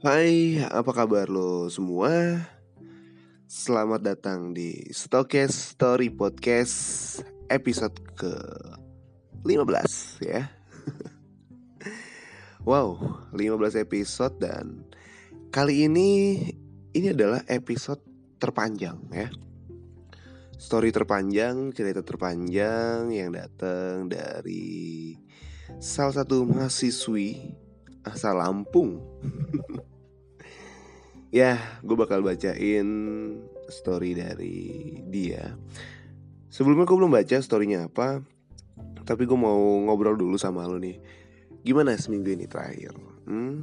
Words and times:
Hai, 0.00 0.56
apa 0.64 0.96
kabar 0.96 1.28
lo 1.28 1.68
semua? 1.68 2.40
Selamat 3.44 4.00
datang 4.00 4.56
di 4.56 4.88
Stokes 4.96 5.76
Story 5.76 6.08
Podcast 6.08 7.20
episode 7.52 8.00
ke 8.16 8.32
15 9.44 10.24
ya. 10.24 10.48
Wow, 12.64 12.96
15 13.36 13.76
episode 13.76 14.40
dan 14.40 14.88
kali 15.52 15.84
ini 15.84 16.40
ini 16.96 17.12
adalah 17.12 17.44
episode 17.44 18.00
terpanjang 18.40 19.04
ya. 19.12 19.28
Story 20.56 20.96
terpanjang, 20.96 21.76
cerita 21.76 22.00
terpanjang 22.00 23.12
yang 23.12 23.36
datang 23.36 24.08
dari 24.08 25.12
salah 25.76 26.24
satu 26.24 26.48
mahasiswi 26.48 27.52
asal 28.00 28.40
Lampung 28.40 28.96
Ya, 31.30 31.62
gue 31.86 31.94
bakal 31.94 32.26
bacain 32.26 32.90
story 33.70 34.18
dari 34.18 34.98
dia. 35.06 35.54
Sebelumnya 36.50 36.90
gue 36.90 36.98
belum 36.98 37.14
baca 37.14 37.38
storynya 37.38 37.86
apa, 37.86 38.18
tapi 39.06 39.30
gue 39.30 39.38
mau 39.38 39.78
ngobrol 39.86 40.18
dulu 40.18 40.34
sama 40.34 40.66
lo 40.66 40.82
nih. 40.82 40.98
Gimana 41.62 41.94
seminggu 41.94 42.34
ini 42.34 42.50
terakhir? 42.50 42.98
Hmm? 43.30 43.62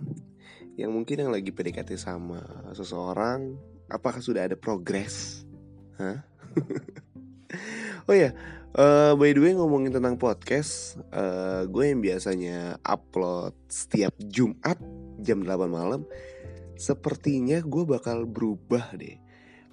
Yang 0.79 0.91
mungkin 0.95 1.27
yang 1.27 1.31
lagi 1.35 1.51
PDKT 1.51 1.99
sama 1.99 2.39
seseorang, 2.71 3.59
apakah 3.91 4.23
sudah 4.23 4.47
ada 4.47 4.55
progres? 4.55 5.43
Hah? 5.99 6.23
oh 8.07 8.15
ya, 8.15 8.31
uh, 8.79 9.11
by 9.19 9.35
the 9.35 9.43
way 9.43 9.51
ngomongin 9.51 9.91
tentang 9.91 10.15
podcast, 10.15 10.95
uh, 11.11 11.67
gue 11.67 11.83
yang 11.83 11.99
biasanya 11.99 12.79
upload 12.87 13.51
setiap 13.67 14.15
Jumat 14.23 14.79
jam 15.19 15.43
8 15.43 15.67
malam 15.67 16.07
sepertinya 16.77 17.59
gue 17.61 17.83
bakal 17.83 18.23
berubah 18.23 18.93
deh. 18.95 19.17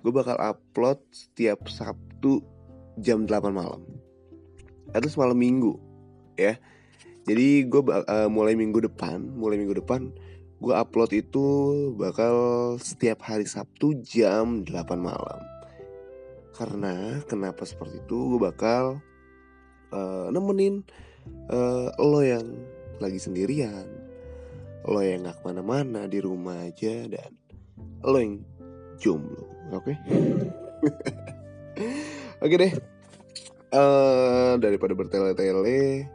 Gue 0.05 0.13
bakal 0.13 0.37
upload 0.41 1.01
setiap 1.13 1.69
Sabtu 1.69 2.45
jam 3.01 3.25
8 3.25 3.53
malam. 3.53 3.85
Atau 4.93 5.09
malam 5.17 5.39
minggu 5.39 5.77
ya. 6.37 6.59
Jadi 7.25 7.65
gue 7.65 7.81
uh, 7.81 8.29
mulai 8.29 8.53
minggu 8.53 8.85
depan, 8.85 9.21
mulai 9.33 9.57
minggu 9.57 9.81
depan 9.81 10.13
gue 10.65 10.73
upload 10.73 11.13
itu 11.13 11.47
bakal 12.01 12.35
setiap 12.81 13.21
hari 13.21 13.45
Sabtu 13.45 14.01
jam 14.01 14.65
8 14.65 14.73
malam. 14.97 15.41
Karena 16.57 17.21
kenapa 17.29 17.69
seperti 17.69 18.01
itu 18.01 18.17
gue 18.33 18.41
bakal 18.41 19.03
uh, 19.93 20.33
nemenin 20.33 20.81
uh, 21.53 21.93
lo 22.01 22.25
yang 22.25 22.49
lagi 23.03 23.21
sendirian 23.21 23.85
lo 24.85 25.01
yang 25.01 25.25
gak 25.25 25.41
ke 25.41 25.43
mana-mana 25.49 26.05
di 26.05 26.21
rumah 26.21 26.65
aja 26.65 27.09
dan 27.09 27.33
lo 28.05 28.21
yang 28.21 28.45
jomblo 29.01 29.49
oke? 29.73 29.85
Okay? 29.85 29.97
oke 32.45 32.45
okay 32.45 32.59
deh. 32.61 32.73
Uh, 33.75 34.55
daripada 34.63 34.95
bertele-tele 34.95 36.07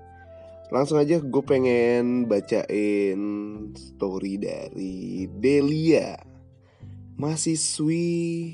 langsung 0.69 1.01
aja 1.01 1.17
gue 1.17 1.43
pengen 1.43 2.29
bacain 2.29 3.19
story 3.73 4.37
dari 4.37 5.25
Delia 5.27 6.13
mahasiswi 7.19 8.07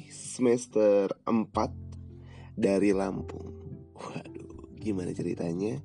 semester 0.09 1.11
4 1.27 2.57
dari 2.57 2.95
Lampung. 2.95 3.51
Waduh 3.93 4.73
gimana 4.79 5.13
ceritanya? 5.13 5.83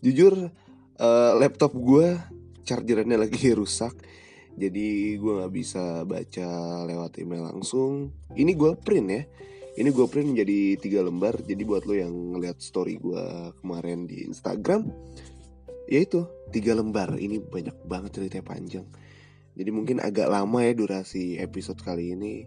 Jujur 0.00 0.48
uh, 0.96 1.32
laptop 1.36 1.76
gue 1.76 2.16
chargerannya 2.62 3.18
lagi 3.18 3.52
rusak 3.60 3.94
jadi 4.52 5.16
gue 5.16 5.32
nggak 5.40 5.52
bisa 5.52 6.04
baca 6.04 6.48
lewat 6.84 7.24
email 7.24 7.48
langsung. 7.48 8.12
Ini 8.36 8.52
gue 8.52 8.76
print 8.76 9.08
ya 9.08 9.24
ini 9.72 9.88
gue 9.88 10.04
print 10.04 10.36
menjadi 10.36 10.76
tiga 10.76 11.00
lembar 11.00 11.40
jadi 11.40 11.64
buat 11.64 11.88
lo 11.88 11.96
yang 11.96 12.36
ngeliat 12.36 12.60
story 12.60 13.00
gue 13.00 13.56
kemarin 13.56 14.04
di 14.04 14.28
Instagram 14.28 14.84
ya 15.88 16.04
itu 16.04 16.28
tiga 16.52 16.76
lembar. 16.76 17.16
Ini 17.16 17.40
banyak 17.40 17.88
banget 17.88 18.20
cerita 18.20 18.44
panjang. 18.44 18.84
Jadi 19.56 19.70
mungkin 19.72 20.00
agak 20.00 20.28
lama 20.28 20.60
ya 20.64 20.72
durasi 20.76 21.40
episode 21.40 21.80
kali 21.80 22.12
ini 22.12 22.44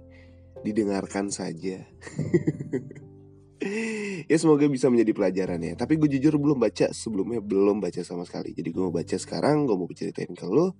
didengarkan 0.66 1.30
saja 1.30 1.86
ya 4.32 4.38
semoga 4.38 4.68
bisa 4.68 4.92
menjadi 4.92 5.12
pelajaran 5.16 5.60
ya. 5.64 5.74
Tapi 5.80 5.96
gue 5.96 6.10
jujur 6.18 6.36
belum 6.36 6.60
baca 6.60 6.92
sebelumnya 6.92 7.40
belum 7.40 7.80
baca 7.80 8.02
sama 8.04 8.28
sekali. 8.28 8.52
Jadi 8.52 8.70
gue 8.72 8.84
mau 8.84 8.94
baca 8.94 9.16
sekarang 9.16 9.64
gue 9.64 9.76
mau 9.76 9.88
ceritain 9.92 10.32
ke 10.32 10.46
lo 10.48 10.76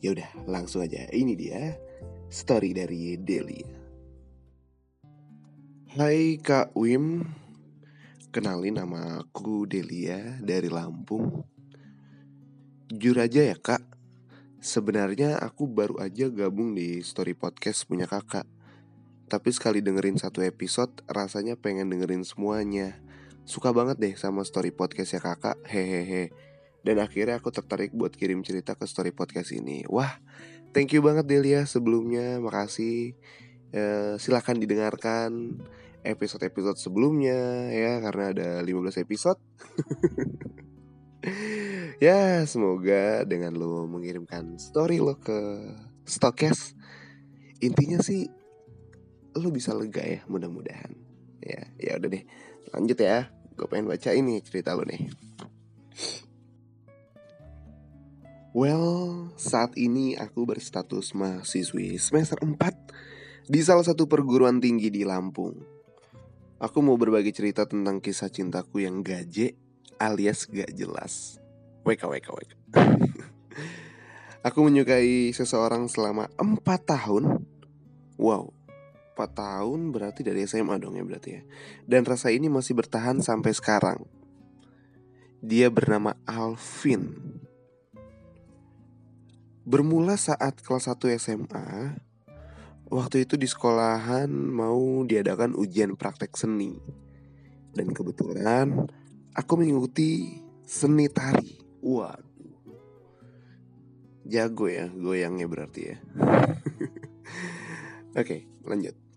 ya 0.00 0.14
udah 0.14 0.30
langsung 0.48 0.84
aja. 0.86 1.10
Ini 1.10 1.32
dia 1.34 1.74
story 2.30 2.70
dari 2.72 3.18
Delia. 3.18 3.68
Hai 5.90 6.38
Kak 6.38 6.78
Wim. 6.78 7.26
Kenalin 8.30 8.78
nama 8.78 9.18
aku 9.26 9.66
Delia 9.66 10.38
dari 10.38 10.70
Lampung. 10.70 11.42
Jujur 12.86 13.18
aja 13.18 13.42
ya 13.42 13.58
kak. 13.58 13.82
Sebenarnya 14.62 15.34
aku 15.42 15.66
baru 15.66 15.98
aja 15.98 16.30
gabung 16.30 16.78
di 16.78 17.02
story 17.02 17.34
podcast 17.34 17.90
punya 17.90 18.06
kakak 18.06 18.46
tapi 19.30 19.54
sekali 19.54 19.78
dengerin 19.78 20.18
satu 20.18 20.42
episode 20.42 20.90
rasanya 21.06 21.54
pengen 21.54 21.86
dengerin 21.86 22.26
semuanya. 22.26 22.98
Suka 23.46 23.70
banget 23.70 24.02
deh 24.02 24.14
sama 24.18 24.42
story 24.42 24.74
podcast 24.74 25.14
ya 25.14 25.22
kakak. 25.22 25.54
Hehehe. 25.70 26.34
Dan 26.82 26.98
akhirnya 26.98 27.38
aku 27.38 27.54
tertarik 27.54 27.94
buat 27.94 28.10
kirim 28.10 28.42
cerita 28.42 28.74
ke 28.74 28.90
story 28.90 29.14
podcast 29.14 29.54
ini. 29.54 29.86
Wah 29.86 30.18
thank 30.74 30.90
you 30.90 31.00
banget 31.06 31.30
Delia 31.30 31.62
sebelumnya. 31.62 32.42
Makasih. 32.42 33.14
E, 33.70 33.82
Silahkan 34.18 34.58
didengarkan 34.58 35.62
episode-episode 36.02 36.80
sebelumnya 36.80 37.70
ya 37.70 38.02
Karena 38.02 38.34
ada 38.34 38.48
15 38.66 39.04
episode. 39.06 39.38
Ya 42.00 42.48
semoga 42.48 43.28
dengan 43.28 43.52
lo 43.52 43.84
mengirimkan 43.84 44.56
story 44.56 45.04
lo 45.04 45.20
ke 45.20 45.36
Stokes 46.08 46.72
Intinya 47.60 48.00
sih 48.00 48.24
lu 49.38 49.54
bisa 49.54 49.70
lega 49.76 50.02
ya 50.02 50.20
mudah-mudahan 50.26 50.90
ya 51.44 51.62
ya 51.78 51.92
udah 52.00 52.08
deh 52.10 52.24
lanjut 52.74 52.98
ya 52.98 53.30
gue 53.54 53.66
pengen 53.68 53.86
baca 53.86 54.10
ini 54.14 54.40
cerita 54.40 54.74
lu 54.74 54.84
nih 54.88 55.10
Well, 58.50 59.30
saat 59.38 59.78
ini 59.78 60.18
aku 60.18 60.42
berstatus 60.42 61.14
mahasiswi 61.14 62.02
semester 62.02 62.34
4 62.42 62.58
di 63.46 63.62
salah 63.62 63.86
satu 63.86 64.10
perguruan 64.10 64.58
tinggi 64.58 64.90
di 64.90 65.06
Lampung. 65.06 65.54
Aku 66.58 66.82
mau 66.82 66.98
berbagi 66.98 67.30
cerita 67.30 67.62
tentang 67.62 68.02
kisah 68.02 68.26
cintaku 68.26 68.82
yang 68.82 69.06
gaje 69.06 69.54
alias 70.02 70.50
gak 70.50 70.74
jelas. 70.74 71.38
Weka 71.86 72.10
weka 72.10 72.34
weka. 72.34 72.56
aku 74.46 74.58
menyukai 74.66 75.30
seseorang 75.30 75.86
selama 75.86 76.26
4 76.34 76.58
tahun. 76.82 77.46
Wow, 78.18 78.50
4 79.20 79.36
tahun 79.36 79.92
berarti 79.92 80.24
dari 80.24 80.48
SMA 80.48 80.80
dong 80.80 80.96
ya 80.96 81.04
berarti 81.04 81.30
ya. 81.36 81.42
Dan 81.84 82.08
rasa 82.08 82.32
ini 82.32 82.48
masih 82.48 82.72
bertahan 82.72 83.20
sampai 83.20 83.52
sekarang. 83.52 84.00
Dia 85.44 85.68
bernama 85.68 86.16
Alvin. 86.24 87.12
Bermula 89.68 90.16
saat 90.16 90.64
kelas 90.64 90.88
1 90.88 91.20
SMA 91.20 92.00
Waktu 92.90 93.22
itu 93.22 93.38
di 93.38 93.46
sekolahan 93.46 94.26
mau 94.34 95.06
diadakan 95.06 95.54
ujian 95.54 95.94
praktek 95.94 96.34
seni. 96.34 96.74
Dan 97.70 97.94
kebetulan 97.94 98.90
aku 99.30 99.52
mengikuti 99.62 100.42
seni 100.66 101.06
tari. 101.06 101.54
Waduh. 101.86 102.26
Jago 104.26 104.66
ya 104.66 104.90
goyangnya 104.90 105.46
berarti 105.46 105.80
ya. 105.94 105.96
Oke 108.10 108.26
okay, 108.26 108.40
lanjut 108.66 109.09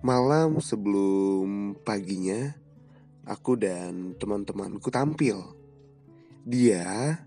Malam 0.00 0.64
sebelum 0.64 1.76
paginya, 1.84 2.56
aku 3.28 3.52
dan 3.60 4.16
teman-temanku 4.16 4.88
tampil. 4.88 5.36
Dia, 6.40 7.20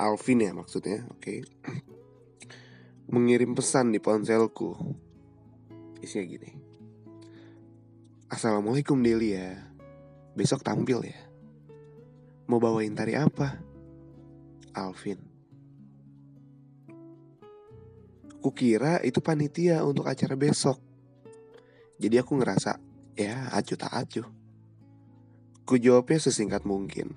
Alvin 0.00 0.40
ya 0.40 0.56
maksudnya, 0.56 1.04
oke, 1.12 1.20
okay, 1.20 1.44
mengirim 3.12 3.52
pesan 3.52 3.92
di 3.92 4.00
ponselku. 4.00 4.72
Isinya 6.00 6.24
gini. 6.24 6.50
Assalamualaikum 8.32 8.96
Delia, 9.04 9.60
besok 10.32 10.64
tampil 10.64 11.12
ya. 11.12 11.20
Mau 12.48 12.56
bawain 12.56 12.96
tari 12.96 13.20
apa? 13.20 13.60
Alvin. 14.72 15.20
Kukira 18.40 19.04
itu 19.04 19.20
panitia 19.20 19.84
untuk 19.84 20.08
acara 20.08 20.40
besok. 20.40 20.85
Jadi 21.96 22.16
aku 22.20 22.36
ngerasa 22.36 22.76
ya 23.16 23.48
acuh 23.52 23.78
tak 23.78 23.92
acuh. 23.92 24.28
Ku 25.66 25.74
jawabnya 25.80 26.20
sesingkat 26.20 26.62
mungkin. 26.68 27.16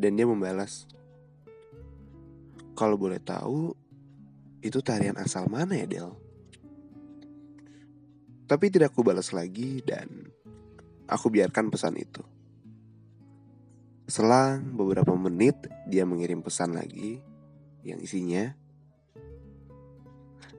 Dan 0.00 0.16
dia 0.16 0.24
membalas, 0.24 0.88
kalau 2.72 2.96
boleh 2.96 3.20
tahu 3.20 3.76
Itu 4.60 4.84
tarian 4.84 5.16
asal 5.16 5.48
mana 5.48 5.72
ya 5.72 5.88
Del? 5.88 6.12
Tapi 8.44 8.68
tidak 8.68 8.92
aku 8.92 9.00
balas 9.00 9.32
lagi 9.32 9.80
dan 9.80 10.28
aku 11.08 11.32
biarkan 11.32 11.72
pesan 11.72 11.96
itu. 11.96 12.20
Selang 14.04 14.76
beberapa 14.76 15.16
menit 15.16 15.56
dia 15.88 16.04
mengirim 16.04 16.44
pesan 16.44 16.76
lagi 16.76 17.24
yang 17.88 18.04
isinya 18.04 18.52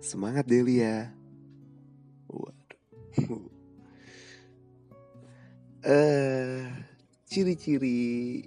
Semangat 0.02 0.50
Delia. 0.50 1.14
Eh, 5.82 6.62
ciri-ciri 7.26 8.46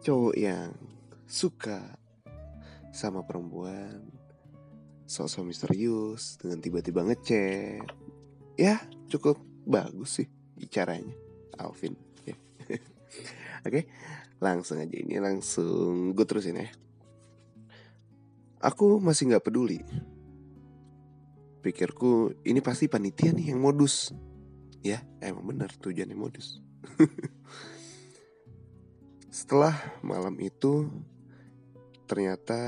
cowok 0.00 0.34
yang 0.40 0.72
suka 1.28 2.00
sama 2.96 3.20
perempuan 3.28 4.08
sosok 5.04 5.52
misterius 5.52 6.40
dengan 6.40 6.64
tiba-tiba 6.64 7.04
ngechat. 7.04 7.84
Ya 8.56 8.80
cukup 9.12 9.36
bagus 9.68 10.22
sih 10.22 10.28
bicaranya 10.56 11.12
Alvin. 11.60 11.92
Ya. 12.24 12.40
oke 13.68 13.84
langsung 14.40 14.80
aja 14.80 14.96
ini 14.96 15.20
langsung 15.20 16.16
gue 16.16 16.24
terusin 16.24 16.56
ya. 16.56 16.72
Aku 18.64 18.96
masih 18.96 19.28
nggak 19.28 19.44
peduli 19.44 19.84
pikirku 21.60 22.40
ini 22.48 22.64
pasti 22.64 22.88
panitia 22.88 23.30
nih 23.36 23.52
yang 23.54 23.60
modus. 23.60 24.10
Ya 24.80 25.04
emang 25.20 25.44
benar 25.52 25.68
tujuannya 25.76 26.16
modus. 26.16 26.58
Setelah 29.38 29.76
malam 30.00 30.34
itu 30.40 30.88
ternyata 32.08 32.58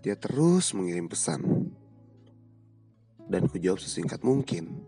dia 0.00 0.16
terus 0.16 0.72
mengirim 0.72 1.06
pesan. 1.06 1.70
Dan 3.28 3.44
ku 3.46 3.60
jawab 3.60 3.78
sesingkat 3.78 4.24
mungkin. 4.24 4.82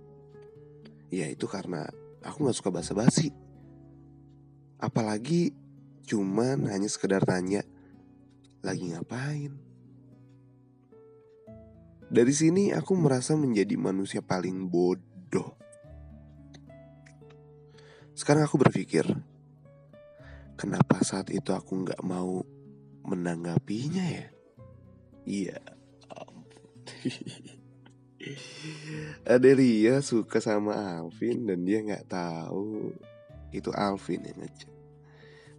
Ya 1.12 1.28
itu 1.28 1.44
karena 1.44 1.84
aku 2.24 2.48
nggak 2.48 2.56
suka 2.56 2.72
basa-basi. 2.72 3.30
Apalagi 4.80 5.52
cuman 6.08 6.64
hanya 6.72 6.88
sekedar 6.88 7.20
tanya 7.28 7.60
lagi 8.64 8.90
ngapain 8.90 9.69
dari 12.10 12.34
sini 12.34 12.74
aku 12.74 12.98
merasa 12.98 13.38
menjadi 13.38 13.78
manusia 13.78 14.18
paling 14.18 14.66
bodoh. 14.66 15.54
Sekarang 18.18 18.50
aku 18.50 18.58
berpikir, 18.58 19.06
kenapa 20.58 21.06
saat 21.06 21.30
itu 21.30 21.54
aku 21.54 21.86
nggak 21.86 22.02
mau 22.02 22.42
menanggapinya 23.06 24.04
ya? 24.10 24.26
Iya, 25.22 25.62
Adelia 29.30 30.02
suka 30.02 30.42
sama 30.42 30.98
Alvin 30.98 31.46
dan 31.46 31.62
dia 31.62 31.78
nggak 31.78 32.10
tahu 32.10 32.90
itu 33.54 33.70
Alvin 33.70 34.26
yang 34.26 34.42
ngechat. 34.42 34.74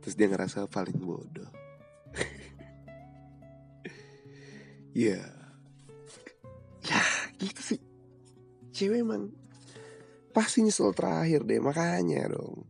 Terus 0.03 0.19
dia 0.19 0.27
ngerasa 0.27 0.67
paling 0.67 0.99
bodoh. 0.99 1.47
Iya. 4.91 5.23
yeah 5.23 5.40
gitu 7.47 7.61
sih. 7.75 7.79
Cewek 8.71 9.01
emang 9.03 9.33
pasti 10.31 10.63
nyesel 10.63 10.93
terakhir 10.93 11.43
deh 11.43 11.59
makanya 11.59 12.31
dong. 12.31 12.63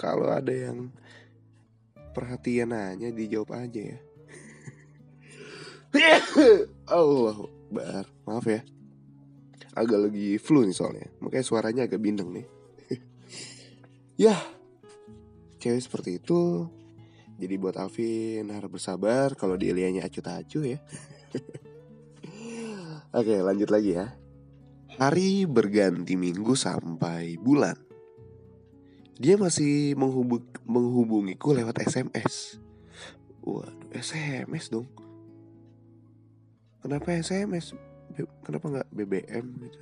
Kalau 0.00 0.32
ada 0.32 0.50
yang 0.50 0.90
perhatian 2.14 2.74
aja 2.74 3.10
dijawab 3.12 3.54
aja 3.54 3.80
ya. 3.94 3.98
Allah 6.90 7.36
bar 7.70 8.06
maaf 8.26 8.46
ya. 8.48 8.64
Agak 9.74 10.10
lagi 10.10 10.38
flu 10.38 10.66
nih 10.66 10.74
soalnya. 10.74 11.08
Makanya 11.22 11.46
suaranya 11.46 11.82
agak 11.86 12.02
bindeng 12.02 12.30
nih. 12.34 12.46
Ya 14.14 14.38
cewek 15.64 15.80
seperti 15.80 16.20
itu 16.20 16.68
jadi 17.40 17.56
buat 17.56 17.80
Alvin 17.80 18.52
harus 18.52 18.68
bersabar 18.68 19.32
kalau 19.32 19.56
dia 19.56 19.72
lianya 19.72 20.04
acu-acu 20.04 20.76
ya 20.76 20.78
Oke 23.14 23.38
lanjut 23.38 23.70
lagi 23.70 23.94
ya. 23.94 24.18
Hari 24.98 25.46
berganti 25.46 26.18
minggu 26.18 26.58
sampai 26.58 27.38
bulan. 27.38 27.78
Dia 29.14 29.38
masih 29.38 29.94
menghubung, 29.94 30.42
menghubungiku 30.66 31.54
lewat 31.54 31.78
SMS 31.86 32.58
Waduh 33.44 33.92
SMS 33.92 34.72
dong. 34.72 34.88
Kenapa 36.80 37.12
SMS? 37.12 37.76
Kenapa 38.40 38.64
nggak 38.72 38.88
BBM 38.88 39.46
gitu? 39.60 39.78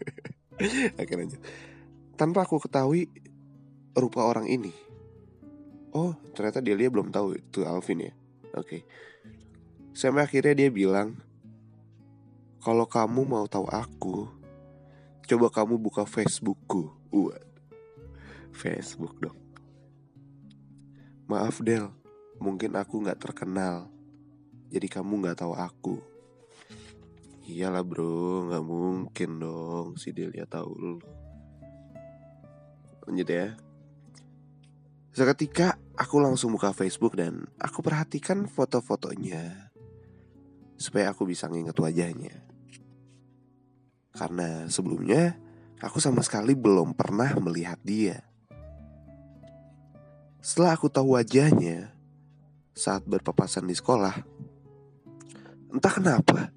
Oke 1.02 1.12
lanjut. 1.18 1.42
Tanpa 2.14 2.46
aku 2.46 2.62
ketahui 2.62 3.10
rupa 3.98 4.22
orang 4.22 4.46
ini. 4.46 4.70
Oh 5.90 6.14
ternyata 6.30 6.62
dia 6.62 6.78
belum 6.78 7.10
tahu 7.10 7.42
itu 7.42 7.66
Alvin 7.66 8.06
ya? 8.06 8.12
Oke. 8.54 8.86
Sampai 9.90 10.30
akhirnya 10.30 10.54
dia 10.54 10.70
bilang 10.70 11.18
kalau 12.60 12.84
kamu 12.84 13.24
mau 13.24 13.48
tahu 13.48 13.64
aku, 13.72 14.28
coba 15.24 15.48
kamu 15.48 15.80
buka 15.80 16.04
Facebookku. 16.04 16.92
Wah, 17.08 17.40
Facebook 18.52 19.16
dong. 19.16 19.40
Maaf 21.24 21.64
Del, 21.64 21.88
mungkin 22.36 22.76
aku 22.76 23.00
nggak 23.00 23.16
terkenal, 23.16 23.88
jadi 24.68 24.86
kamu 24.92 25.24
nggak 25.24 25.40
tahu 25.40 25.56
aku. 25.56 25.96
Iyalah 27.48 27.80
bro, 27.80 28.52
nggak 28.52 28.64
mungkin 28.68 29.30
dong 29.40 29.96
si 29.96 30.12
Delia 30.12 30.44
tahu 30.44 30.70
lu. 30.76 30.96
Lanjut 33.08 33.26
ya. 33.26 33.56
Seketika 35.16 35.80
aku 35.96 36.20
langsung 36.22 36.54
buka 36.54 36.76
Facebook 36.76 37.16
dan 37.16 37.48
aku 37.58 37.82
perhatikan 37.82 38.46
foto-fotonya 38.46 39.72
supaya 40.78 41.10
aku 41.10 41.24
bisa 41.24 41.48
nginget 41.48 41.74
wajahnya. 41.74 42.49
Karena 44.10 44.66
sebelumnya 44.66 45.38
aku 45.80 46.02
sama 46.02 46.20
sekali 46.20 46.58
belum 46.58 46.94
pernah 46.94 47.30
melihat 47.38 47.78
dia. 47.82 48.26
Setelah 50.40 50.74
aku 50.74 50.88
tahu 50.88 51.20
wajahnya 51.20 51.92
saat 52.72 53.04
berpapasan 53.04 53.68
di 53.68 53.76
sekolah, 53.76 54.24
entah 55.68 55.92
kenapa 55.92 56.48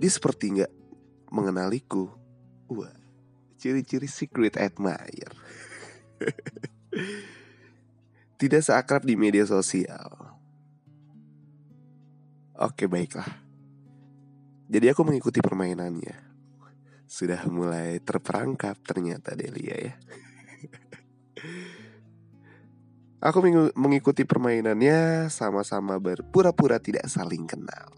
dia 0.00 0.10
seperti 0.10 0.58
nggak 0.58 0.72
mengenaliku. 1.28 2.08
Wah, 2.72 2.96
ciri-ciri 3.60 4.08
secret 4.08 4.56
admirer. 4.56 5.36
Tidak 8.40 8.62
seakrab 8.64 9.06
di 9.06 9.14
media 9.14 9.46
sosial. 9.46 10.34
Oke, 12.58 12.90
baiklah. 12.90 13.28
Jadi 14.72 14.88
aku 14.88 15.04
mengikuti 15.04 15.44
permainannya. 15.44 16.31
Sudah 17.12 17.44
mulai 17.44 18.00
terperangkap 18.00 18.80
ternyata 18.88 19.36
Delia 19.36 19.76
ya. 19.76 19.94
Aku 23.28 23.44
mengikuti 23.76 24.24
permainannya 24.24 25.28
sama-sama 25.28 26.00
berpura-pura 26.00 26.80
tidak 26.80 27.04
saling 27.12 27.44
kenal. 27.44 27.92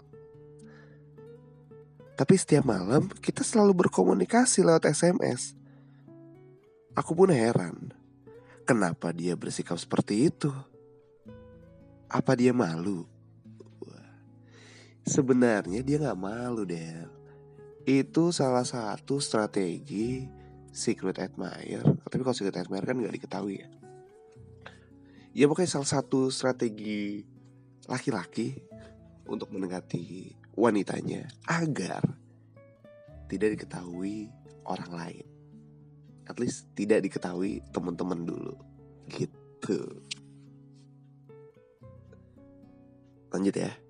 Tapi 2.18 2.34
setiap 2.34 2.66
malam 2.66 3.06
kita 3.22 3.46
selalu 3.46 3.86
berkomunikasi 3.86 4.66
lewat 4.66 4.90
SMS. 4.90 5.54
Aku 6.98 7.14
pun 7.14 7.30
heran, 7.30 7.94
kenapa 8.66 9.14
dia 9.14 9.38
bersikap 9.38 9.78
seperti 9.78 10.26
itu? 10.26 10.50
Apa 12.10 12.34
dia 12.34 12.50
malu? 12.50 13.06
Sebenarnya 15.06 15.86
dia 15.86 16.02
gak 16.02 16.18
malu, 16.18 16.66
Del 16.66 17.13
itu 17.84 18.32
salah 18.32 18.64
satu 18.64 19.20
strategi 19.20 20.24
secret 20.72 21.20
admirer. 21.20 21.84
Tapi 21.84 22.22
kalau 22.24 22.36
secret 22.36 22.56
admirer 22.56 22.88
kan 22.88 22.96
nggak 22.96 23.14
diketahui 23.20 23.60
ya. 23.60 23.68
Ya 25.34 25.44
pokoknya 25.50 25.70
salah 25.70 25.90
satu 26.00 26.32
strategi 26.32 27.20
laki-laki 27.84 28.56
untuk 29.28 29.52
mendekati 29.52 30.32
wanitanya 30.56 31.28
agar 31.44 32.00
tidak 33.28 33.60
diketahui 33.60 34.32
orang 34.64 34.90
lain. 34.94 35.26
At 36.24 36.40
least 36.40 36.72
tidak 36.72 37.04
diketahui 37.04 37.60
teman-teman 37.68 38.24
dulu. 38.24 38.56
Gitu. 39.12 40.00
Lanjut 43.28 43.54
ya 43.58 43.83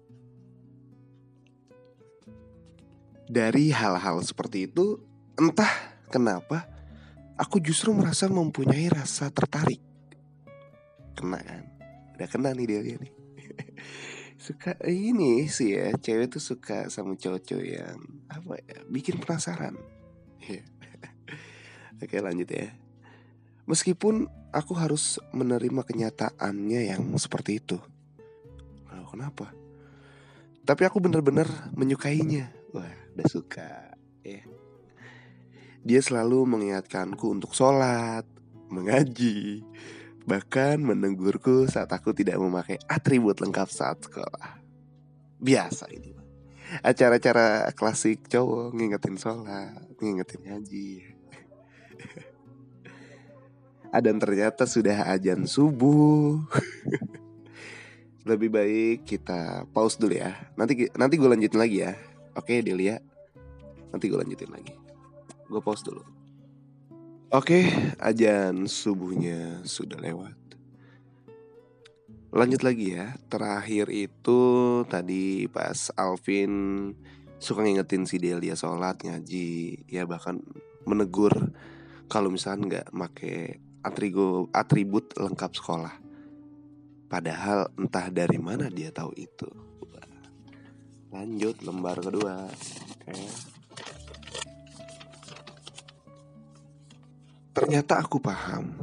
dari 3.28 3.72
hal-hal 3.72 4.20
seperti 4.20 4.68
itu, 4.68 5.00
entah 5.40 5.70
kenapa 6.12 6.68
aku 7.40 7.58
justru 7.58 7.90
merasa 7.96 8.30
mempunyai 8.30 8.90
rasa 8.92 9.30
tertarik. 9.32 9.80
Kena 11.14 11.40
kan? 11.40 11.64
Udah 12.14 12.28
kena 12.30 12.50
nih 12.54 12.66
dia, 12.66 12.80
dia 12.82 12.96
nih. 13.00 13.12
suka 14.44 14.76
ini 14.84 15.48
sih 15.48 15.72
ya 15.72 15.96
cewek 15.96 16.36
tuh 16.36 16.42
suka 16.42 16.92
sama 16.92 17.16
cowok-cowok 17.16 17.64
yang 17.64 17.96
apa 18.28 18.60
ya 18.60 18.78
bikin 18.92 19.16
penasaran 19.16 19.72
Iya. 20.44 20.60
oke 22.04 22.16
lanjut 22.20 22.48
ya 22.52 22.68
meskipun 23.64 24.28
aku 24.52 24.76
harus 24.76 25.16
menerima 25.32 25.80
kenyataannya 25.88 26.92
yang 26.92 27.02
seperti 27.16 27.56
itu 27.56 27.80
oh, 28.92 29.06
kenapa 29.08 29.48
tapi 30.68 30.84
aku 30.84 31.00
benar-benar 31.00 31.48
menyukainya 31.72 32.52
wah 32.76 33.03
udah 33.14 33.26
suka 33.30 33.94
ya 34.26 34.42
dia 35.84 36.00
selalu 36.00 36.44
mengingatkanku 36.48 37.30
untuk 37.30 37.54
sholat 37.54 38.26
mengaji 38.72 39.62
Bahkan 40.24 40.80
menegurku 40.80 41.68
saat 41.68 41.92
aku 41.92 42.16
tidak 42.16 42.40
memakai 42.40 42.80
atribut 42.88 43.36
lengkap 43.44 43.68
saat 43.68 44.00
sekolah. 44.08 44.56
Biasa 45.36 45.92
ini. 45.92 46.16
Acara-acara 46.80 47.68
klasik 47.76 48.24
cowok 48.32 48.72
ngingetin 48.72 49.20
sholat, 49.20 49.84
ngingetin 50.00 50.40
ngaji. 50.48 50.90
Dan 54.04 54.16
ternyata 54.16 54.64
sudah 54.64 55.12
ajan 55.12 55.44
subuh. 55.44 56.40
Lebih 58.28 58.48
baik 58.48 59.04
kita 59.04 59.68
pause 59.76 60.00
dulu 60.00 60.16
ya. 60.16 60.32
Nanti 60.56 60.88
nanti 60.96 61.20
gue 61.20 61.28
lanjutin 61.28 61.60
lagi 61.60 61.84
ya. 61.84 61.92
Oke, 62.34 62.60
Delia. 62.60 62.98
Nanti 63.94 64.10
gue 64.10 64.18
lanjutin 64.18 64.50
lagi. 64.50 64.74
Gue 65.46 65.62
pause 65.62 65.86
dulu. 65.86 66.02
Oke, 67.34 67.66
ajan 67.98 68.70
subuhnya 68.70 69.62
sudah 69.66 69.98
lewat. 69.98 70.38
Lanjut 72.34 72.66
lagi 72.66 72.98
ya. 72.98 73.14
Terakhir 73.30 73.90
itu 73.94 74.40
tadi 74.90 75.46
pas 75.46 75.94
Alvin 75.94 76.90
suka 77.38 77.62
ngingetin 77.62 78.06
si 78.06 78.18
Delia 78.18 78.58
sholat 78.58 78.98
ngaji, 79.02 79.86
ya 79.86 80.02
bahkan 80.06 80.42
menegur 80.86 81.54
kalau 82.10 82.30
misalnya 82.34 82.86
nggak 82.86 82.86
make 82.90 83.62
atribut 84.50 85.14
lengkap 85.14 85.52
sekolah. 85.54 85.94
Padahal 87.06 87.70
entah 87.78 88.10
dari 88.10 88.42
mana 88.42 88.66
dia 88.66 88.90
tahu 88.90 89.14
itu. 89.14 89.46
Lanjut 91.14 91.62
lembar 91.62 92.02
kedua. 92.02 92.50
Oke. 92.50 93.14
Ternyata 97.54 98.02
aku 98.02 98.18
paham. 98.18 98.74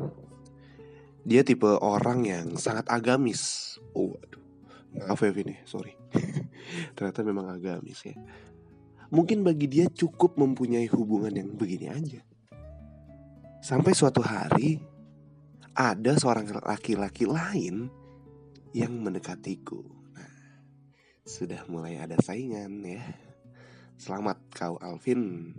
Dia 1.28 1.44
tipe 1.44 1.68
orang 1.68 2.24
yang 2.24 2.48
sangat 2.56 2.88
agamis. 2.88 3.76
Oh, 3.92 4.16
aduh. 4.16 4.40
Maaf 4.96 5.20
ya 5.20 5.32
Vini, 5.36 5.60
sorry. 5.68 5.92
Ternyata 6.96 7.20
memang 7.28 7.52
agamis 7.52 8.00
ya. 8.08 8.16
Mungkin 9.12 9.44
bagi 9.44 9.68
dia 9.68 9.92
cukup 9.92 10.40
mempunyai 10.40 10.88
hubungan 10.88 11.36
yang 11.36 11.52
begini 11.52 11.92
aja. 11.92 12.24
Sampai 13.60 13.92
suatu 13.92 14.24
hari 14.24 14.80
ada 15.76 16.16
seorang 16.16 16.48
laki-laki 16.64 17.28
lain 17.28 17.92
yang 18.72 18.96
mendekatiku. 19.04 20.01
Sudah 21.22 21.62
mulai 21.70 22.02
ada 22.02 22.18
saingan 22.18 22.82
ya. 22.82 23.06
Selamat 23.94 24.42
kau 24.58 24.82
Alvin 24.82 25.54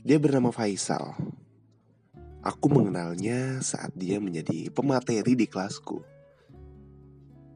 dia 0.00 0.16
bernama 0.16 0.48
Faisal. 0.48 1.12
Aku 2.40 2.72
mengenalnya 2.72 3.60
saat 3.60 3.92
dia 3.92 4.16
menjadi 4.22 4.72
pemateri 4.72 5.36
di 5.36 5.44
kelasku. 5.44 6.00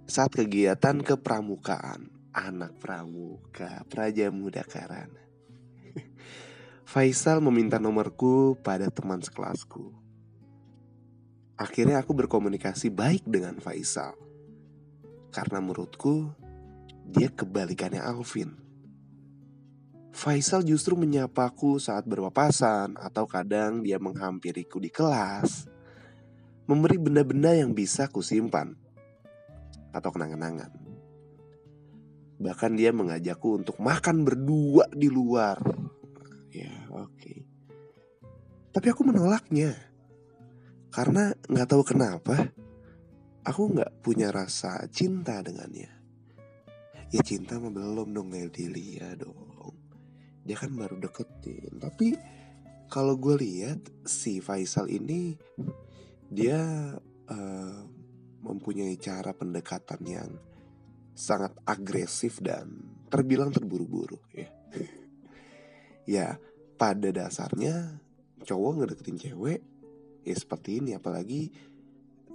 Saat 0.04 0.37
kegiatan 0.37 1.00
kepramukaan, 1.00 2.12
anak 2.37 2.76
pramuka, 2.76 3.87
praja 3.88 4.28
muda 4.28 4.66
karana. 4.66 5.25
Faisal 6.92 7.40
meminta 7.40 7.80
nomorku 7.80 8.58
pada 8.60 8.92
teman 8.92 9.25
sekelasku. 9.25 9.96
Akhirnya 11.56 12.02
aku 12.02 12.12
berkomunikasi 12.12 12.92
baik 12.92 13.25
dengan 13.25 13.56
Faisal. 13.62 14.29
Karena 15.30 15.62
menurutku, 15.62 16.30
dia 17.06 17.30
kebalikannya 17.30 18.02
Alvin. 18.02 18.54
Faisal 20.10 20.66
justru 20.66 20.99
menyapaku 20.99 21.78
saat 21.78 22.02
berpapasan 22.02 22.99
atau 22.99 23.30
kadang 23.30 23.80
dia 23.82 24.02
menghampiriku 24.02 24.82
di 24.82 24.90
kelas. 24.90 25.70
Memberi 26.66 26.99
benda-benda 26.99 27.54
yang 27.54 27.75
bisa 27.75 28.10
kusimpan 28.10 28.75
atau 29.90 30.10
kenang-kenangan. 30.10 30.70
Bahkan 32.40 32.72
dia 32.75 32.90
mengajakku 32.90 33.62
untuk 33.62 33.78
makan 33.78 34.22
berdua 34.26 34.87
di 34.90 35.06
luar. 35.10 35.58
Ya, 36.50 36.72
oke. 36.90 37.10
Okay. 37.14 37.38
Tapi 38.70 38.87
aku 38.90 39.02
menolaknya. 39.06 39.75
Karena 40.90 41.30
nggak 41.46 41.68
tahu 41.70 41.82
kenapa, 41.87 42.50
aku 43.44 43.62
nggak 43.76 44.04
punya 44.04 44.28
rasa 44.28 44.85
cinta 44.92 45.40
dengannya. 45.40 45.90
Ya 47.11 47.20
cinta 47.26 47.59
mah 47.59 47.75
belum 47.75 48.14
dong 48.14 48.30
Delia 48.30 49.18
dong. 49.18 49.75
Dia 50.47 50.56
kan 50.56 50.70
baru 50.75 50.97
deketin. 51.02 51.82
Tapi 51.82 52.14
kalau 52.90 53.18
gue 53.18 53.38
lihat 53.38 53.82
si 54.06 54.38
Faisal 54.38 54.90
ini 54.90 55.35
dia 56.30 56.59
uh, 57.30 57.80
mempunyai 58.40 58.94
cara 58.97 59.35
pendekatan 59.35 60.00
yang 60.06 60.30
sangat 61.14 61.52
agresif 61.66 62.38
dan 62.38 62.70
terbilang 63.11 63.50
terburu-buru 63.50 64.18
ya. 64.30 64.49
Ya 66.06 66.28
pada 66.78 67.11
dasarnya 67.11 68.00
cowok 68.47 68.73
ngedeketin 68.80 69.18
cewek 69.18 69.61
ya 70.23 70.35
seperti 70.38 70.78
ini. 70.78 70.94
Apalagi 70.94 71.50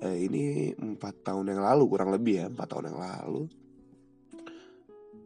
uh, 0.01 0.17
ini 0.17 0.73
empat 0.75 1.23
tahun 1.23 1.55
yang 1.55 1.61
lalu 1.63 1.83
kurang 1.87 2.11
lebih 2.11 2.43
ya 2.43 2.45
empat 2.51 2.67
tahun 2.67 2.91
yang 2.91 2.99
lalu. 2.99 3.43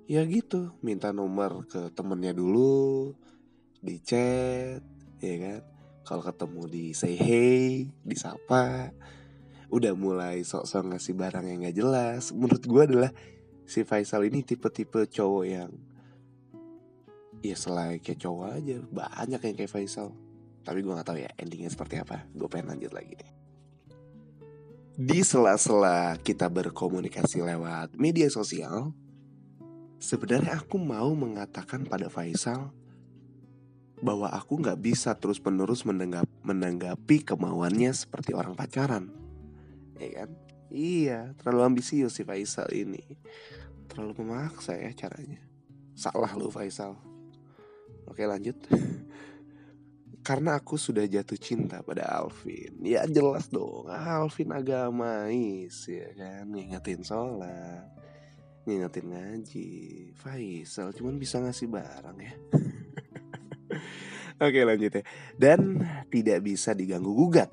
Ya 0.09 0.21
gitu 0.25 0.73
minta 0.81 1.13
nomor 1.13 1.69
ke 1.69 1.93
temennya 1.93 2.33
dulu 2.33 3.13
di 3.81 4.01
chat 4.01 4.81
ya 5.21 5.35
kan? 5.37 5.61
Kalau 6.05 6.25
ketemu 6.25 6.61
di 6.65 6.85
say 6.97 7.13
hey 7.13 7.93
disapa 8.01 8.89
udah 9.69 9.93
mulai 9.93 10.41
sok-sok 10.41 10.93
ngasih 10.93 11.13
barang 11.13 11.45
yang 11.45 11.61
gak 11.69 11.77
jelas. 11.77 12.33
Menurut 12.33 12.63
gue 12.65 12.83
adalah 12.89 13.11
si 13.69 13.85
Faisal 13.85 14.25
ini 14.25 14.41
tipe-tipe 14.41 15.05
cowok 15.05 15.45
yang 15.45 15.69
ya 17.45 17.53
selain 17.53 18.01
kayak 18.01 18.17
cowok 18.17 18.57
aja. 18.57 18.77
Banyak 18.89 19.41
yang 19.45 19.55
kayak 19.61 19.69
Faisal. 19.69 20.09
Tapi 20.65 20.81
gue 20.81 20.97
gak 20.97 21.05
tahu 21.05 21.21
ya 21.21 21.29
endingnya 21.37 21.69
seperti 21.69 22.01
apa. 22.01 22.25
Gue 22.33 22.49
pengen 22.49 22.73
lanjut 22.73 22.97
lagi 22.97 23.13
deh 23.13 23.38
di 24.99 25.23
sela-sela 25.23 26.19
kita 26.19 26.51
berkomunikasi 26.51 27.39
lewat 27.39 27.95
media 27.95 28.27
sosial 28.27 28.91
Sebenarnya 29.99 30.63
aku 30.63 30.79
mau 30.79 31.11
mengatakan 31.11 31.83
pada 31.83 32.07
Faisal 32.07 32.71
bahwa 33.99 34.31
aku 34.31 34.63
nggak 34.63 34.79
bisa 34.79 35.11
terus-menerus 35.11 35.83
menanggap, 35.83 36.23
menanggapi 36.39 37.19
kemauannya 37.27 37.91
seperti 37.91 38.31
orang 38.31 38.55
pacaran, 38.55 39.11
ya 39.99 40.23
kan? 40.23 40.29
Iya, 40.71 41.35
terlalu 41.35 41.75
ambisius 41.75 42.15
si 42.15 42.23
Faisal 42.23 42.71
ini, 42.71 43.03
terlalu 43.91 44.23
memaksa 44.23 44.79
ya 44.79 44.87
caranya. 44.95 45.43
Salah 45.99 46.31
lu 46.39 46.47
Faisal. 46.47 46.95
Oke 48.07 48.23
lanjut. 48.23 48.55
Karena 50.29 50.61
aku 50.61 50.77
sudah 50.77 51.09
jatuh 51.09 51.41
cinta 51.41 51.81
pada 51.81 52.05
Alvin. 52.05 52.85
Ya 52.85 53.09
jelas 53.09 53.49
dong 53.49 53.89
Alvin 53.89 54.53
agamais 54.53 55.89
ya 55.89 56.13
kan? 56.13 56.53
Ngingetin 56.53 57.01
sholat 57.01 57.89
ngingetin 58.69 59.09
ngaji. 59.09 59.69
Faisal 60.13 60.93
cuman 60.93 61.17
bisa 61.17 61.41
ngasih 61.41 61.65
barang 61.65 62.17
ya. 62.21 62.33
Oke 64.45 64.61
lanjut 64.61 65.01
ya. 65.01 65.03
Dan 65.33 65.81
tidak 66.13 66.45
bisa 66.45 66.77
diganggu 66.77 67.09
gugat. 67.09 67.49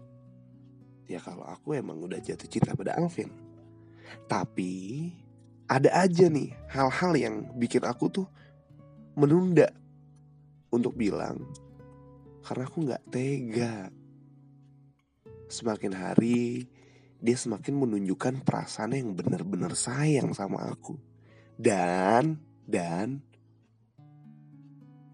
Ya 1.08 1.16
kalau 1.24 1.48
aku 1.48 1.72
emang 1.72 1.96
udah 2.04 2.20
jatuh 2.20 2.44
cinta 2.44 2.76
pada 2.76 3.00
Alvin. 3.00 3.32
Tapi 4.28 5.08
ada 5.64 5.96
aja 5.96 6.28
nih 6.28 6.52
hal-hal 6.68 7.12
yang 7.16 7.34
bikin 7.56 7.88
aku 7.88 8.12
tuh 8.12 8.28
menunda 9.16 9.72
untuk 10.68 10.92
bilang 10.92 11.40
karena 12.46 12.62
aku 12.70 12.78
nggak 12.86 13.04
tega. 13.10 13.90
Semakin 15.50 15.92
hari 15.94 16.70
dia 17.18 17.34
semakin 17.34 17.74
menunjukkan 17.74 18.46
perasaan 18.46 18.94
yang 18.94 19.10
benar-benar 19.18 19.74
sayang 19.74 20.30
sama 20.30 20.62
aku. 20.70 20.94
Dan, 21.58 22.38
dan, 22.62 23.18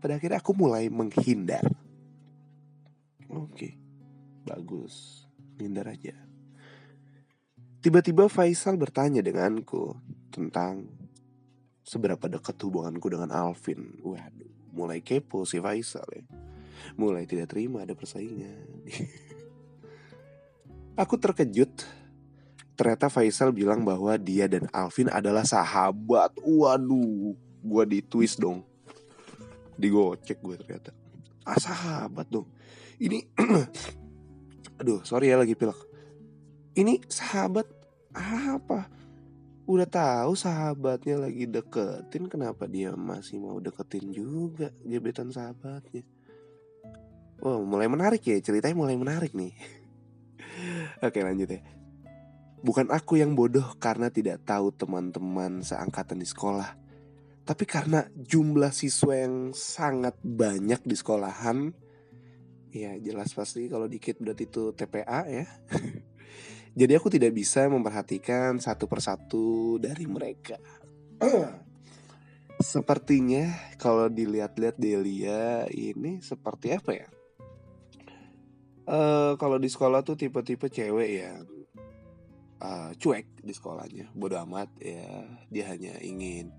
pada 0.02 0.20
akhirnya 0.20 0.44
aku 0.44 0.52
mulai 0.52 0.92
menghindar. 0.92 1.64
Oke, 3.32 3.80
bagus, 4.44 5.24
menghindar 5.56 5.88
aja. 5.88 6.12
Tiba-tiba 7.80 8.28
Faisal 8.28 8.76
bertanya 8.76 9.24
denganku 9.24 9.96
tentang 10.28 10.90
seberapa 11.80 12.28
dekat 12.28 12.60
hubunganku 12.60 13.08
dengan 13.08 13.32
Alvin. 13.32 13.98
Waduh, 14.04 14.74
mulai 14.74 15.00
kepo 15.00 15.46
si 15.48 15.62
Faisal 15.62 16.06
ya. 16.12 16.51
Mulai 16.94 17.26
tidak 17.26 17.52
terima 17.52 17.82
ada 17.82 17.96
persaingan. 17.96 18.86
Aku 21.02 21.16
terkejut. 21.16 21.72
Ternyata 22.72 23.12
Faisal 23.12 23.52
bilang 23.52 23.84
bahwa 23.84 24.16
dia 24.16 24.48
dan 24.48 24.68
Alvin 24.72 25.12
adalah 25.12 25.44
sahabat. 25.44 26.32
Waduh, 26.40 27.36
gua 27.60 27.84
ditwist 27.84 28.40
dong. 28.40 28.64
Digocek 29.76 30.40
gue 30.40 30.56
ternyata. 30.60 30.92
Ah 31.42 31.58
sahabat 31.58 32.28
dong. 32.28 32.46
Ini 33.02 33.18
Aduh, 34.82 34.98
sorry 35.06 35.30
ya 35.30 35.38
lagi 35.38 35.54
pilek. 35.54 35.78
Ini 36.74 36.98
sahabat 37.06 37.68
apa? 38.16 38.90
Udah 39.62 39.86
tahu 39.86 40.34
sahabatnya 40.34 41.22
lagi 41.22 41.46
deketin, 41.46 42.26
kenapa 42.26 42.66
dia 42.66 42.90
masih 42.98 43.38
mau 43.38 43.62
deketin 43.62 44.10
juga 44.10 44.74
gebetan 44.82 45.30
sahabatnya? 45.30 46.02
Wow, 47.42 47.66
mulai 47.66 47.90
menarik 47.90 48.22
ya 48.22 48.38
ceritanya 48.38 48.78
mulai 48.78 48.94
menarik 48.94 49.34
nih. 49.34 49.50
Oke 51.06 51.26
lanjut 51.26 51.50
ya. 51.50 51.61
Bukan 52.62 52.94
aku 52.94 53.18
yang 53.18 53.34
bodoh 53.34 53.75
karena 53.82 54.14
tidak 54.14 54.46
tahu 54.46 54.70
teman-teman 54.70 55.58
seangkatan 55.66 56.22
di 56.22 56.26
sekolah. 56.30 56.78
Tapi 57.42 57.66
karena 57.66 58.06
jumlah 58.14 58.70
siswa 58.70 59.18
yang 59.18 59.50
sangat 59.50 60.14
banyak 60.22 60.78
di 60.87 60.94
sekolahan, 60.94 61.75
ya 62.70 62.94
jelas 63.02 63.34
pasti 63.34 63.66
kalau 63.66 63.90
dikit 63.90 64.22
berarti 64.22 64.46
itu 64.46 64.70
TPA 64.78 65.26
ya. 65.26 65.46
Jadi 66.78 66.92
aku 66.94 67.11
tidak 67.11 67.34
bisa 67.34 67.66
memperhatikan 67.66 68.62
satu 68.62 68.87
persatu 68.87 69.82
dari 69.82 70.06
mereka. 70.06 70.62
Sepertinya 72.62 73.75
kalau 73.75 74.06
dilihat-lihat 74.06 74.78
Delia 74.78 75.66
ini 75.75 76.22
seperti 76.22 76.78
apa 76.78 76.94
ya? 76.94 77.11
Uh, 78.82 79.38
kalau 79.38 79.62
di 79.62 79.70
sekolah 79.70 80.02
tuh 80.02 80.18
tipe-tipe 80.18 80.66
cewek 80.66 81.10
yang 81.22 81.46
uh, 82.58 82.90
cuek 82.98 83.30
di 83.38 83.54
sekolahnya, 83.54 84.10
bodoh 84.12 84.42
amat 84.42 84.68
ya. 84.82 85.26
Dia 85.48 85.70
hanya 85.70 85.98
ingin 86.02 86.50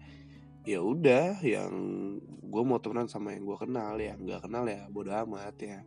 ya 0.63 0.79
udah 0.79 1.43
yang 1.43 1.71
gue 2.23 2.63
mau 2.63 2.79
temenan 2.79 3.11
sama 3.11 3.35
yang 3.35 3.43
gue 3.43 3.57
kenal 3.59 3.99
ya, 3.99 4.15
nggak 4.15 4.47
kenal 4.47 4.63
ya 4.63 4.87
bodoh 4.87 5.15
amat 5.27 5.55
ya. 5.59 5.79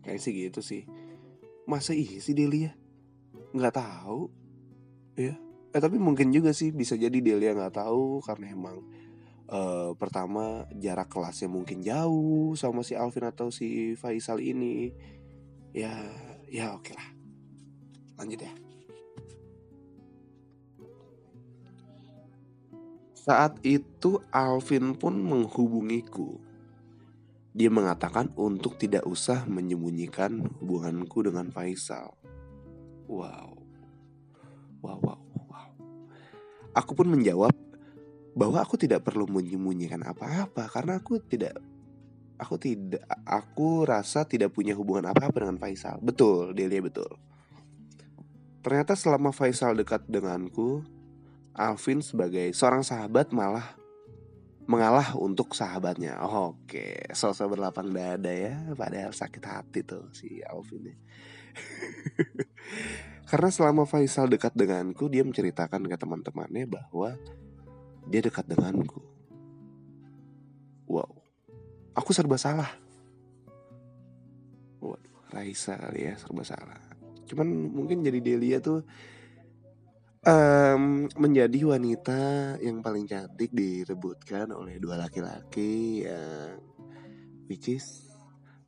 Kayak 0.00 0.20
sih 0.24 0.32
gitu 0.32 0.60
sih. 0.64 0.88
Masa 1.68 1.92
iya 1.92 2.16
sih 2.16 2.32
Delia? 2.32 2.72
nggak 3.52 3.74
tahu 3.80 4.28
ya 5.16 5.34
eh 5.68 5.80
tapi 5.80 5.96
mungkin 6.00 6.32
juga 6.32 6.52
sih 6.52 6.72
bisa 6.72 6.96
jadi 6.96 7.16
Delia 7.20 7.52
nggak 7.52 7.76
tahu 7.76 8.24
karena 8.24 8.52
emang 8.52 8.84
uh, 9.52 9.92
pertama 9.96 10.64
jarak 10.76 11.12
kelasnya 11.12 11.48
mungkin 11.48 11.84
jauh 11.84 12.56
sama 12.56 12.80
si 12.84 12.96
Alvin 12.96 13.28
atau 13.28 13.52
si 13.52 13.92
Faisal 13.96 14.40
ini 14.40 14.92
ya 15.78 15.94
ya 16.50 16.74
oke 16.74 16.90
lah 16.90 17.08
lanjut 18.18 18.42
ya 18.42 18.52
saat 23.14 23.62
itu 23.62 24.18
Alvin 24.34 24.98
pun 24.98 25.14
menghubungiku 25.22 26.42
dia 27.54 27.70
mengatakan 27.70 28.34
untuk 28.34 28.74
tidak 28.74 29.06
usah 29.06 29.46
menyembunyikan 29.46 30.42
hubunganku 30.58 31.22
dengan 31.22 31.50
Faisal 31.54 32.18
Wow. 33.08 33.56
Wow, 34.84 35.00
wow, 35.00 35.18
wow. 35.48 35.68
Aku 36.76 36.92
pun 36.92 37.08
menjawab 37.08 37.56
bahwa 38.36 38.60
aku 38.60 38.76
tidak 38.76 39.00
perlu 39.00 39.24
menyembunyikan 39.24 40.04
apa-apa 40.04 40.68
karena 40.68 41.00
aku 41.00 41.16
tidak 41.24 41.56
aku 42.38 42.56
tidak 42.56 43.02
aku 43.26 43.84
rasa 43.84 44.24
tidak 44.24 44.54
punya 44.54 44.72
hubungan 44.78 45.10
apa-apa 45.10 45.44
dengan 45.44 45.58
Faisal. 45.58 45.98
Betul, 45.98 46.54
Delia 46.54 46.80
betul. 46.80 47.18
Ternyata 48.62 48.94
selama 48.94 49.34
Faisal 49.34 49.74
dekat 49.74 50.06
denganku, 50.06 50.86
Alvin 51.58 51.98
sebagai 52.00 52.54
seorang 52.54 52.86
sahabat 52.86 53.34
malah 53.34 53.74
mengalah 54.68 55.16
untuk 55.18 55.56
sahabatnya. 55.56 56.20
Oke, 56.22 57.08
sosok 57.10 57.58
berlapang 57.58 57.90
dada 57.90 58.30
ya, 58.30 58.54
padahal 58.76 59.10
sakit 59.10 59.42
hati 59.42 59.80
tuh 59.82 60.12
si 60.14 60.44
Alvin. 60.44 60.92
Karena 63.28 63.48
selama 63.48 63.88
Faisal 63.88 64.28
dekat 64.28 64.52
denganku, 64.54 65.08
dia 65.08 65.24
menceritakan 65.24 65.88
ke 65.88 65.96
teman-temannya 65.96 66.64
bahwa 66.68 67.16
dia 68.08 68.20
dekat 68.24 68.44
denganku. 68.48 69.00
Wow, 70.88 71.17
aku 71.94 72.10
serba 72.12 72.36
salah. 72.40 72.68
Waduh, 74.82 75.16
Raisa 75.32 75.76
kali 75.76 76.08
ya 76.08 76.14
serba 76.16 76.42
salah. 76.44 76.80
Cuman 77.28 77.48
mungkin 77.72 78.00
jadi 78.00 78.20
Delia 78.24 78.58
tuh 78.58 78.84
um, 80.24 81.06
menjadi 81.16 81.58
wanita 81.64 82.22
yang 82.60 82.80
paling 82.80 83.06
cantik 83.06 83.52
direbutkan 83.52 84.50
oleh 84.52 84.80
dua 84.80 84.98
laki-laki 84.98 86.04
yang 86.08 86.58
which 87.46 87.80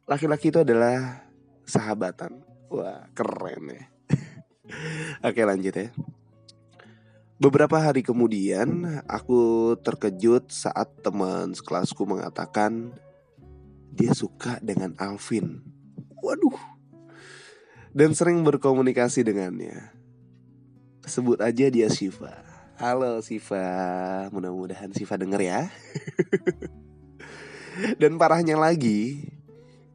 laki-laki 0.09 0.50
itu 0.50 0.61
adalah 0.62 1.26
sahabatan 1.68 2.42
Wah 2.70 3.06
keren 3.12 3.74
ya 3.74 3.85
Oke 5.28 5.42
lanjut 5.42 5.74
ya 5.74 5.88
Beberapa 7.40 7.80
hari 7.80 8.04
kemudian 8.04 9.00
aku 9.09 9.72
terkejut 9.80 10.52
saat 10.52 10.92
teman 11.00 11.56
sekelasku 11.56 12.04
mengatakan 12.04 12.92
dia 13.90 14.14
suka 14.14 14.62
dengan 14.62 14.94
Alvin. 14.96 15.61
Waduh. 16.22 16.59
Dan 17.90 18.14
sering 18.14 18.46
berkomunikasi 18.46 19.26
dengannya. 19.26 19.90
Sebut 21.03 21.42
aja 21.42 21.66
dia 21.66 21.90
Siva. 21.90 22.46
Halo 22.79 23.18
Siva, 23.20 24.31
mudah-mudahan 24.31 24.94
Siva 24.94 25.18
denger 25.18 25.42
ya. 25.42 25.61
Dan 28.00 28.16
parahnya 28.16 28.57
lagi, 28.57 29.26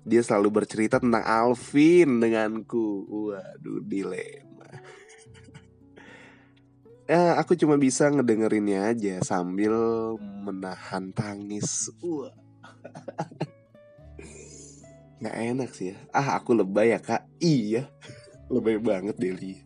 dia 0.05 0.21
selalu 0.21 0.61
bercerita 0.61 0.99
tentang 0.99 1.23
Alvin 1.23 2.19
denganku. 2.19 3.07
Waduh, 3.09 3.81
dilema. 3.81 4.69
ya, 7.07 7.35
aku 7.41 7.55
cuma 7.55 7.79
bisa 7.79 8.11
ngedengerinnya 8.11 8.91
aja 8.91 9.23
sambil 9.23 9.73
menahan 10.19 11.15
tangis. 11.15 11.89
Wah. 12.03 12.35
Gak 15.23 15.35
enak 15.35 15.69
sih 15.71 15.93
ya. 15.93 15.97
Ah, 16.11 16.35
aku 16.39 16.51
lebay 16.55 16.91
ya, 16.91 16.99
Kak. 16.99 17.27
Iya. 17.39 17.87
Lebay 18.53 18.77
banget 18.77 19.17
Delia. 19.17 19.57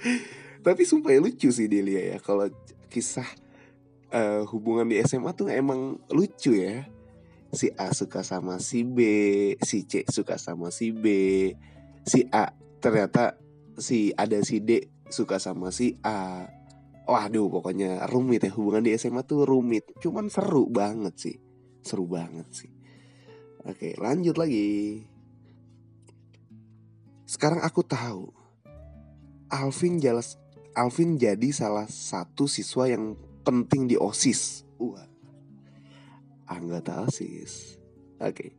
Tapi 0.64 0.82
sumpah 0.88 1.12
ya 1.12 1.20
lucu 1.20 1.52
sih 1.52 1.68
Delia 1.68 2.16
ya 2.16 2.18
kalau 2.24 2.48
kisah 2.88 3.28
uh, 4.14 4.48
hubungan 4.48 4.88
di 4.88 4.96
SMA 5.04 5.36
tuh 5.36 5.52
emang 5.52 6.00
lucu 6.08 6.56
ya 6.56 6.88
si 7.54 7.70
A 7.78 7.94
suka 7.94 8.26
sama 8.26 8.58
si 8.58 8.82
B, 8.82 8.98
si 9.62 9.86
C 9.86 10.02
suka 10.10 10.36
sama 10.36 10.74
si 10.74 10.90
B, 10.90 11.06
si 12.02 12.26
A 12.34 12.50
ternyata 12.82 13.38
si 13.78 14.10
ada 14.18 14.42
si 14.42 14.58
D 14.58 14.90
suka 15.08 15.38
sama 15.38 15.70
si 15.70 15.94
A. 16.02 16.50
Waduh 17.04 17.52
pokoknya 17.52 18.08
rumit 18.10 18.48
ya 18.48 18.50
hubungan 18.56 18.82
di 18.82 18.96
SMA 18.96 19.22
tuh 19.28 19.44
rumit, 19.44 19.84
cuman 20.00 20.32
seru 20.32 20.66
banget 20.72 21.14
sih, 21.20 21.36
seru 21.84 22.08
banget 22.08 22.48
sih. 22.50 22.73
Oke 23.64 23.96
lanjut 23.96 24.36
lagi. 24.36 25.02
Sekarang 27.24 27.64
aku 27.64 27.80
tahu 27.80 28.28
Alvin 29.48 29.96
jelas 29.96 30.36
Alvin 30.76 31.16
jadi 31.16 31.48
salah 31.54 31.88
satu 31.88 32.44
siswa 32.44 32.86
yang 32.90 33.16
penting 33.42 33.88
di 33.88 33.96
OSIS. 33.96 34.68
Wah 34.76 35.14
anggota 36.48 37.04
OSIS. 37.04 37.80
Oke. 38.20 38.56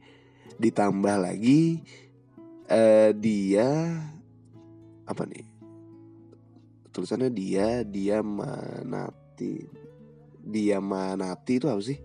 Ditambah 0.55 1.15
lagi 1.19 1.83
uh, 2.69 3.11
dia 3.13 3.99
apa 5.05 5.23
nih? 5.27 5.45
Tulisannya 6.89 7.29
dia 7.29 7.83
dia 7.83 8.23
manati. 8.23 9.67
Dia 10.45 10.79
manati 10.79 11.59
itu 11.59 11.67
apa 11.67 11.81
sih? 11.83 11.99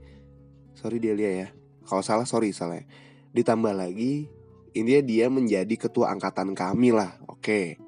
Sorry 0.75 0.99
dia 0.99 1.15
lihat 1.15 1.35
ya. 1.37 1.49
Kalau 1.87 2.03
salah 2.05 2.27
sorry 2.29 2.53
salah. 2.53 2.83
Ditambah 3.31 3.75
lagi 3.75 4.27
ini 4.75 4.93
dia 5.03 5.27
menjadi 5.27 5.75
ketua 5.77 6.11
angkatan 6.15 6.55
kami 6.55 6.95
lah. 6.95 7.19
Oke. 7.27 7.79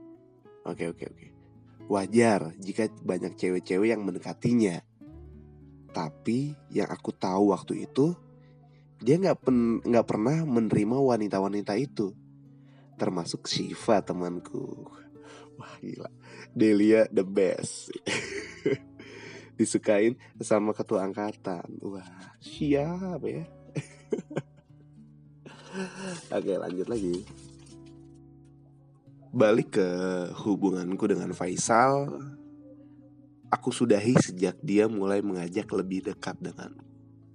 Oke 0.66 0.90
oke 0.90 1.04
oke. 1.10 1.26
Wajar 1.90 2.54
jika 2.62 2.88
banyak 3.02 3.34
cewek-cewek 3.34 3.92
yang 3.92 4.02
mendekatinya. 4.06 4.80
Tapi 5.92 6.56
yang 6.72 6.88
aku 6.88 7.12
tahu 7.12 7.52
waktu 7.52 7.84
itu 7.84 8.16
dia 9.02 9.18
nggak 9.18 9.44
nggak 9.84 10.06
pernah 10.06 10.46
menerima 10.46 10.96
wanita-wanita 10.96 11.74
itu, 11.74 12.14
termasuk 12.96 13.44
Shiva 13.50 14.00
temanku. 14.00 14.88
Wah 15.62 15.74
gila 15.78 16.10
Delia 16.52 17.06
the 17.12 17.24
best 17.24 17.92
Disukain 19.58 20.16
sama 20.40 20.72
ketua 20.72 21.04
angkatan 21.04 21.78
Wah 21.84 22.08
siap 22.40 23.20
ya 23.22 23.44
Oke 26.36 26.52
lanjut 26.60 26.88
lagi. 26.88 27.24
Balik 29.32 29.80
ke 29.80 29.88
hubunganku 30.44 31.08
dengan 31.08 31.32
Faisal 31.32 32.20
Aku 33.48 33.72
sudahi 33.72 34.12
sejak 34.20 34.60
dia 34.60 34.84
mulai 34.88 35.24
mengajak 35.24 35.72
lebih 35.72 36.04
dekat 36.04 36.36
dengan 36.40 36.72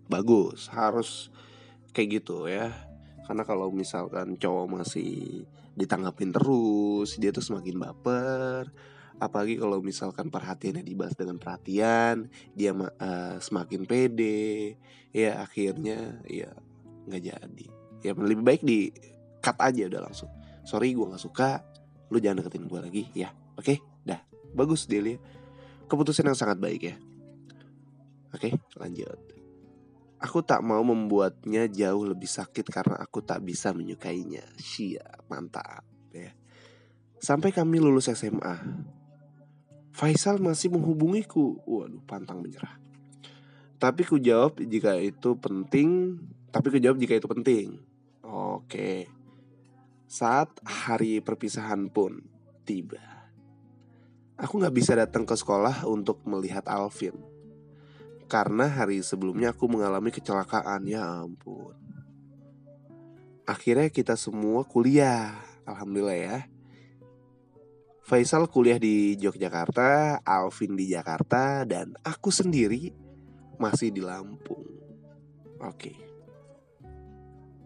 Bagus, 0.05 0.69
harus 0.71 1.33
kayak 1.91 2.21
gitu 2.21 2.47
ya. 2.47 2.71
Karena 3.25 3.43
kalau 3.43 3.73
misalkan 3.73 4.37
cowok 4.37 4.69
masih 4.71 5.43
ditanggapin 5.73 6.31
terus 6.31 7.17
Dia 7.17 7.33
tuh 7.33 7.41
semakin 7.41 7.81
baper 7.81 8.69
Apalagi 9.17 9.57
kalau 9.57 9.81
misalkan 9.81 10.29
perhatiannya 10.29 10.85
dibahas 10.85 11.17
dengan 11.17 11.41
perhatian 11.41 12.29
Dia 12.53 12.71
uh, 12.73 13.37
semakin 13.41 13.89
pede 13.89 14.77
Ya 15.09 15.41
akhirnya 15.41 16.21
ya 16.29 16.53
nggak 17.09 17.23
jadi 17.23 17.67
Ya 18.05 18.11
lebih 18.13 18.45
baik 18.45 18.61
di 18.61 18.93
cut 19.41 19.57
aja 19.57 19.89
udah 19.89 20.01
langsung 20.05 20.29
Sorry 20.67 20.93
gue 20.93 21.07
gak 21.07 21.23
suka 21.23 21.65
Lu 22.13 22.21
jangan 22.21 22.45
deketin 22.45 22.69
gue 22.69 22.79
lagi 22.79 23.03
ya 23.17 23.33
Oke 23.57 23.81
dah 24.05 24.21
Bagus 24.53 24.85
Delia 24.85 25.17
keputusan 25.87 26.27
yang 26.27 26.37
sangat 26.37 26.59
baik 26.59 26.81
ya. 26.83 26.95
Oke, 28.35 28.53
lanjut. 28.75 29.17
Aku 30.19 30.43
tak 30.43 30.59
mau 30.61 30.83
membuatnya 30.83 31.65
jauh 31.71 32.03
lebih 32.03 32.27
sakit 32.27 32.67
karena 32.67 32.99
aku 32.99 33.23
tak 33.23 33.41
bisa 33.41 33.71
menyukainya. 33.71 34.43
Siap, 34.59 35.31
mantap 35.31 35.87
ya. 36.11 36.35
Sampai 37.17 37.55
kami 37.55 37.79
lulus 37.79 38.11
SMA. 38.11 38.55
Faisal 39.97 40.37
masih 40.37 40.69
menghubungiku. 40.69 41.57
Waduh, 41.65 42.05
pantang 42.05 42.45
menyerah. 42.45 42.77
Tapi 43.81 44.05
ku 44.05 44.21
jawab 44.21 44.61
jika 44.61 44.93
itu 45.01 45.33
penting, 45.41 46.21
tapi 46.53 46.69
ku 46.69 46.77
jawab 46.77 47.01
jika 47.01 47.17
itu 47.17 47.25
penting. 47.25 47.81
Oke. 48.21 49.09
Saat 50.05 50.53
hari 50.61 51.17
perpisahan 51.17 51.89
pun 51.89 52.21
tiba. 52.61 53.01
Aku 54.37 54.61
gak 54.61 54.77
bisa 54.77 54.93
datang 54.93 55.25
ke 55.25 55.33
sekolah 55.33 55.89
untuk 55.89 56.21
melihat 56.29 56.61
Alvin 56.69 57.17
Karena 58.29 58.69
hari 58.69 59.01
sebelumnya 59.01 59.49
aku 59.49 59.65
mengalami 59.65 60.13
kecelakaan 60.13 60.85
Ya 60.85 61.25
ampun 61.25 61.73
Akhirnya 63.49 63.89
kita 63.89 64.13
semua 64.13 64.61
kuliah 64.61 65.33
Alhamdulillah 65.65 66.21
ya 66.21 66.37
Faisal 68.07 68.47
kuliah 68.47 68.79
di 68.79 69.19
Yogyakarta 69.19 70.23
Alvin 70.23 70.79
di 70.79 70.87
Jakarta 70.87 71.67
Dan 71.67 71.91
aku 72.07 72.31
sendiri 72.31 72.95
masih 73.59 73.91
di 73.91 73.99
Lampung 73.99 74.63
Oke 75.59 75.91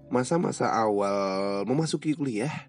Masa-masa 0.10 0.74
awal 0.74 1.62
memasuki 1.70 2.18
kuliah 2.18 2.66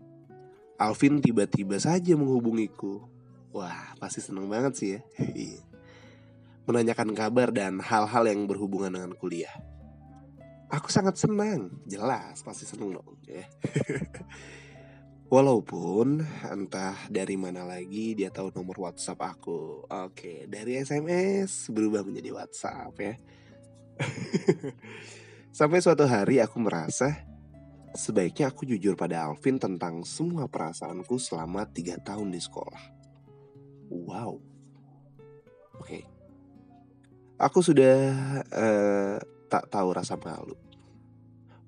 Alvin 0.77 1.25
tiba-tiba 1.25 1.81
saja 1.81 2.13
menghubungiku 2.13 3.09
Wah, 3.57 3.97
pasti 4.01 4.25
seneng 4.25 4.49
banget 4.49 4.73
sih 4.77 4.89
ya. 4.97 5.01
Menanyakan 6.69 7.13
kabar 7.13 7.53
dan 7.53 7.85
hal-hal 7.85 8.25
yang 8.25 8.49
berhubungan 8.49 8.97
dengan 8.97 9.13
kuliah. 9.13 9.53
Aku 10.73 10.89
sangat 10.89 11.21
senang, 11.21 11.69
jelas 11.85 12.41
pasti 12.41 12.65
seneng 12.65 12.97
dong 12.97 13.21
ya. 13.29 13.45
Walaupun 15.33 16.21
entah 16.45 17.09
dari 17.09 17.41
mana 17.41 17.65
lagi 17.65 18.13
dia 18.13 18.29
tahu 18.29 18.53
nomor 18.53 18.77
WhatsApp 18.85 19.33
aku. 19.33 19.81
Oke, 19.89 20.45
dari 20.45 20.77
SMS 20.77 21.73
berubah 21.73 22.05
menjadi 22.05 22.37
WhatsApp 22.37 22.93
ya. 23.01 23.17
Sampai 25.57 25.81
suatu 25.81 26.05
hari 26.05 26.37
aku 26.37 26.61
merasa 26.61 27.25
sebaiknya 27.97 28.53
aku 28.53 28.69
jujur 28.69 28.93
pada 28.93 29.25
Alvin 29.25 29.57
tentang 29.57 30.05
semua 30.05 30.53
perasaanku 30.53 31.17
selama 31.17 31.65
tiga 31.65 31.97
tahun 31.97 32.29
di 32.29 32.37
sekolah. 32.37 32.85
Wow. 33.89 34.37
Oke. 35.81 36.05
Aku 37.41 37.65
sudah 37.65 37.97
uh, 38.53 39.17
tak 39.49 39.65
tahu 39.73 39.97
rasa 39.97 40.21
malu. 40.21 40.61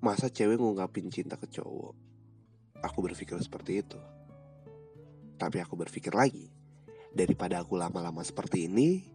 Masa 0.05 0.29
cewek 0.29 0.61
ngungkapin 0.61 1.09
cinta 1.09 1.41
ke 1.41 1.49
cowok? 1.49 2.04
Aku 2.85 3.01
berpikir 3.01 3.41
seperti 3.41 3.81
itu. 3.81 3.97
Tapi 5.41 5.59
aku 5.65 5.75
berpikir 5.75 6.13
lagi, 6.13 6.53
daripada 7.15 7.65
aku 7.65 7.81
lama-lama 7.81 8.21
seperti 8.21 8.69
ini, 8.69 9.09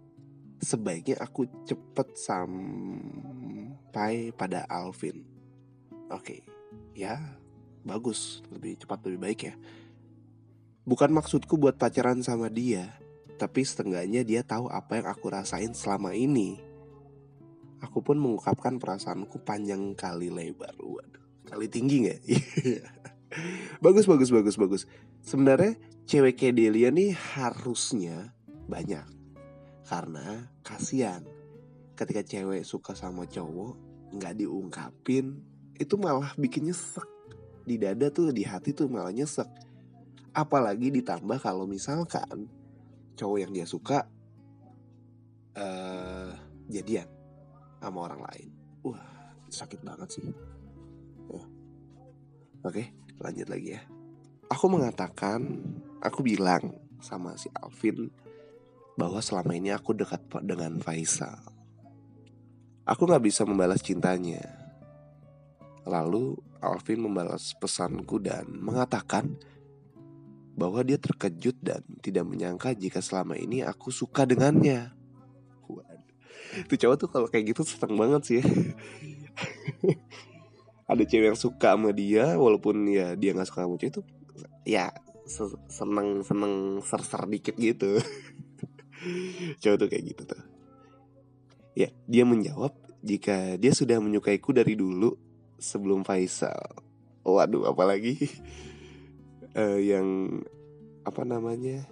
sebaiknya 0.60 1.21
aku 1.21 1.45
cepet 1.67 2.17
sampai 2.17 3.69
pada 4.34 4.65
Alvin. 4.67 5.23
Oke, 6.10 6.41
okay. 6.41 6.41
ya 6.97 7.39
bagus, 7.86 8.41
lebih 8.51 8.75
cepat 8.82 9.05
lebih 9.08 9.19
baik 9.19 9.39
ya. 9.51 9.55
Bukan 10.84 11.13
maksudku 11.13 11.55
buat 11.62 11.77
pacaran 11.77 12.25
sama 12.25 12.49
dia, 12.49 12.97
tapi 13.38 13.62
setengahnya 13.63 14.25
dia 14.25 14.41
tahu 14.43 14.67
apa 14.67 14.99
yang 14.99 15.08
aku 15.08 15.29
rasain 15.29 15.71
selama 15.77 16.17
ini. 16.17 16.60
Aku 17.79 18.03
pun 18.03 18.19
mengungkapkan 18.19 18.75
perasaanku 18.75 19.39
panjang 19.47 19.95
kali 19.95 20.27
lebar. 20.27 20.75
Waduh, 20.75 21.47
kali 21.47 21.71
tinggi 21.71 22.10
nggak? 22.10 22.19
bagus, 23.83 24.05
bagus, 24.09 24.29
bagus, 24.33 24.55
bagus. 24.57 24.83
Sebenarnya 25.21 25.77
cewek 26.09 26.39
kayak 26.39 26.55
Delia 26.57 26.89
nih 26.89 27.13
harusnya 27.13 28.33
banyak. 28.65 29.05
Karena 29.85 30.49
kasihan 30.61 31.25
ketika 31.99 32.23
cewek 32.23 32.63
suka 32.63 32.95
sama 32.95 33.27
cowok 33.27 33.75
nggak 34.15 34.39
diungkapin 34.39 35.37
itu 35.75 35.95
malah 35.99 36.31
bikin 36.39 36.71
nyesek 36.71 37.05
di 37.67 37.75
dada 37.77 38.09
tuh 38.09 38.31
di 38.31 38.47
hati 38.47 38.73
tuh 38.73 38.87
malah 38.87 39.11
nyesek 39.11 39.45
apalagi 40.33 40.89
ditambah 40.89 41.37
kalau 41.43 41.67
misalkan 41.67 42.47
cowok 43.19 43.37
yang 43.43 43.51
dia 43.51 43.67
suka 43.67 44.07
uh, 45.59 46.31
jadian 46.71 47.05
sama 47.83 47.99
orang 48.07 48.21
lain 48.31 48.49
wah 48.87 49.03
sakit 49.51 49.83
banget 49.83 50.09
sih 50.19 50.25
uh. 51.35 51.45
oke 52.63 52.83
lanjut 53.19 53.47
lagi 53.51 53.75
ya 53.77 53.82
aku 54.47 54.65
mengatakan 54.71 55.62
aku 55.99 56.23
bilang 56.23 56.75
sama 56.99 57.36
si 57.39 57.47
Alvin 57.55 58.12
bahwa 58.99 59.23
selama 59.23 59.55
ini 59.55 59.71
aku 59.71 59.95
dekat 59.95 60.19
dengan 60.43 60.79
Faisal 60.79 61.39
aku 62.84 63.01
nggak 63.08 63.23
bisa 63.23 63.47
membalas 63.47 63.79
cintanya 63.84 64.43
lalu 65.88 66.36
Alvin 66.60 67.08
membalas 67.08 67.55
pesanku 67.55 68.19
dan 68.19 68.43
mengatakan 68.51 69.39
bahwa 70.60 70.84
dia 70.84 70.99
terkejut 70.99 71.55
dan 71.63 71.79
tidak 72.03 72.27
menyangka 72.27 72.75
jika 72.75 72.99
selama 72.99 73.39
ini 73.39 73.63
aku 73.63 73.95
suka 73.95 74.27
dengannya. 74.27 74.91
Waduh. 75.71 76.03
Itu 76.67 76.75
cowok 76.75 76.97
tuh 76.99 77.08
kalau 77.08 77.27
kayak 77.32 77.55
gitu 77.55 77.63
seneng 77.63 77.95
banget 77.95 78.21
sih. 78.27 78.43
Ada 80.89 81.06
cewek 81.06 81.28
yang 81.32 81.39
suka 81.39 81.78
sama 81.78 81.93
dia 81.93 82.34
walaupun 82.36 82.89
ya 82.89 83.13
dia 83.13 83.38
nggak 83.38 83.45
suka 83.45 83.69
sama 83.69 83.78
cewek 83.78 83.93
itu 83.93 84.02
ya 84.65 84.89
seneng 85.69 86.25
seneng 86.25 86.82
ser 86.82 87.02
ser 87.06 87.23
dikit 87.30 87.56
gitu. 87.56 88.02
cowok 89.62 89.78
tuh 89.78 89.88
kayak 89.88 90.04
gitu 90.13 90.23
tuh. 90.25 90.41
Ya, 91.78 91.93
dia 92.10 92.25
menjawab 92.25 92.75
jika 93.06 93.56
dia 93.56 93.71
sudah 93.71 94.02
menyukaiku 94.02 94.52
dari 94.52 94.75
dulu 94.75 95.15
sebelum 95.62 96.04
Faisal. 96.04 96.58
Waduh, 97.23 97.69
apalagi 97.69 98.17
uh, 99.54 99.80
yang 99.93 100.41
apa 101.06 101.23
namanya 101.23 101.88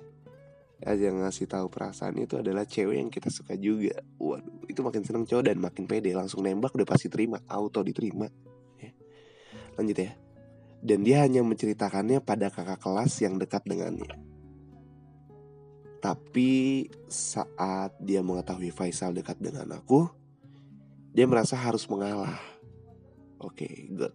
yang 0.78 1.26
ngasih 1.26 1.50
tahu 1.50 1.74
perasaan 1.74 2.22
itu 2.22 2.38
adalah 2.38 2.66
cewek 2.66 2.98
yang 3.02 3.10
kita 3.14 3.30
suka 3.30 3.54
juga. 3.58 4.02
Waduh, 4.18 4.66
itu 4.68 4.82
makin 4.82 5.02
seneng 5.06 5.26
cowok 5.30 5.46
dan 5.46 5.58
makin 5.62 5.86
pede 5.86 6.14
langsung 6.14 6.44
nembak 6.46 6.74
udah 6.74 6.88
pasti 6.90 7.08
terima, 7.08 7.42
auto 7.50 7.82
diterima. 7.82 8.30
Lanjut 9.78 9.98
ya. 9.98 10.12
Dan 10.82 11.06
dia 11.06 11.26
hanya 11.26 11.42
menceritakannya 11.42 12.22
pada 12.22 12.50
kakak 12.54 12.82
kelas 12.82 13.14
yang 13.22 13.38
dekat 13.42 13.66
dengannya. 13.66 14.14
Tapi 15.98 16.86
saat 17.10 17.98
dia 17.98 18.22
mengetahui 18.22 18.70
Faisal 18.70 19.18
dekat 19.18 19.42
dengan 19.42 19.74
aku, 19.74 20.06
dia 21.18 21.26
merasa 21.26 21.58
harus 21.58 21.90
mengalah. 21.90 22.38
Oke, 23.42 23.66
okay, 23.66 23.76
good. 23.90 24.14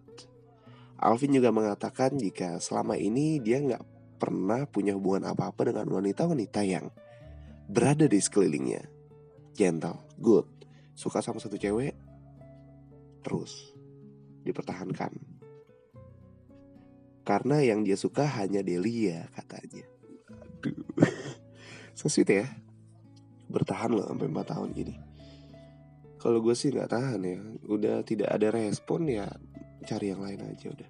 Alvin 1.03 1.35
juga 1.35 1.51
mengatakan 1.51 2.15
jika 2.15 2.63
selama 2.63 2.95
ini 2.95 3.43
dia 3.43 3.59
nggak 3.59 3.83
pernah 4.23 4.63
punya 4.63 4.95
hubungan 4.95 5.27
apa-apa 5.35 5.67
dengan 5.67 5.91
wanita-wanita 5.99 6.63
yang 6.63 6.87
berada 7.67 8.07
di 8.07 8.19
sekelilingnya. 8.23 8.87
Gentle, 9.51 9.99
good, 10.15 10.47
suka 10.95 11.19
sama 11.19 11.43
satu 11.43 11.59
cewek, 11.59 11.91
terus 13.19 13.75
dipertahankan. 14.47 15.32
Karena 17.23 17.63
yang 17.63 17.87
dia 17.87 17.95
suka 17.95 18.27
hanya 18.39 18.59
Delia 18.63 19.31
katanya. 19.35 19.87
Aduh. 20.31 20.75
so 21.97 22.11
sweet 22.11 22.29
ya 22.29 22.47
bertahan 23.53 23.93
loh 23.93 24.09
sampai 24.09 24.33
4 24.33 24.49
tahun 24.49 24.69
gini 24.73 24.95
kalau 26.23 26.39
gue 26.39 26.55
sih 26.55 26.71
nggak 26.71 26.87
tahan 26.87 27.19
ya 27.19 27.37
udah 27.67 27.99
tidak 28.07 28.31
ada 28.31 28.47
respon 28.55 29.11
ya 29.11 29.27
cari 29.83 30.15
yang 30.15 30.23
lain 30.23 30.39
aja 30.39 30.71
udah. 30.71 30.89